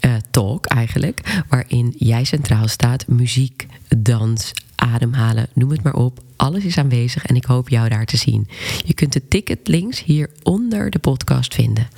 [0.00, 3.66] uh, talk eigenlijk, waarin jij centraal staat, muziek,
[3.96, 6.20] dans, ademhalen, noem het maar op.
[6.36, 8.48] Alles is aanwezig en ik hoop jou daar te zien.
[8.84, 11.88] Je kunt de ticketlinks hier onder de podcast vinden.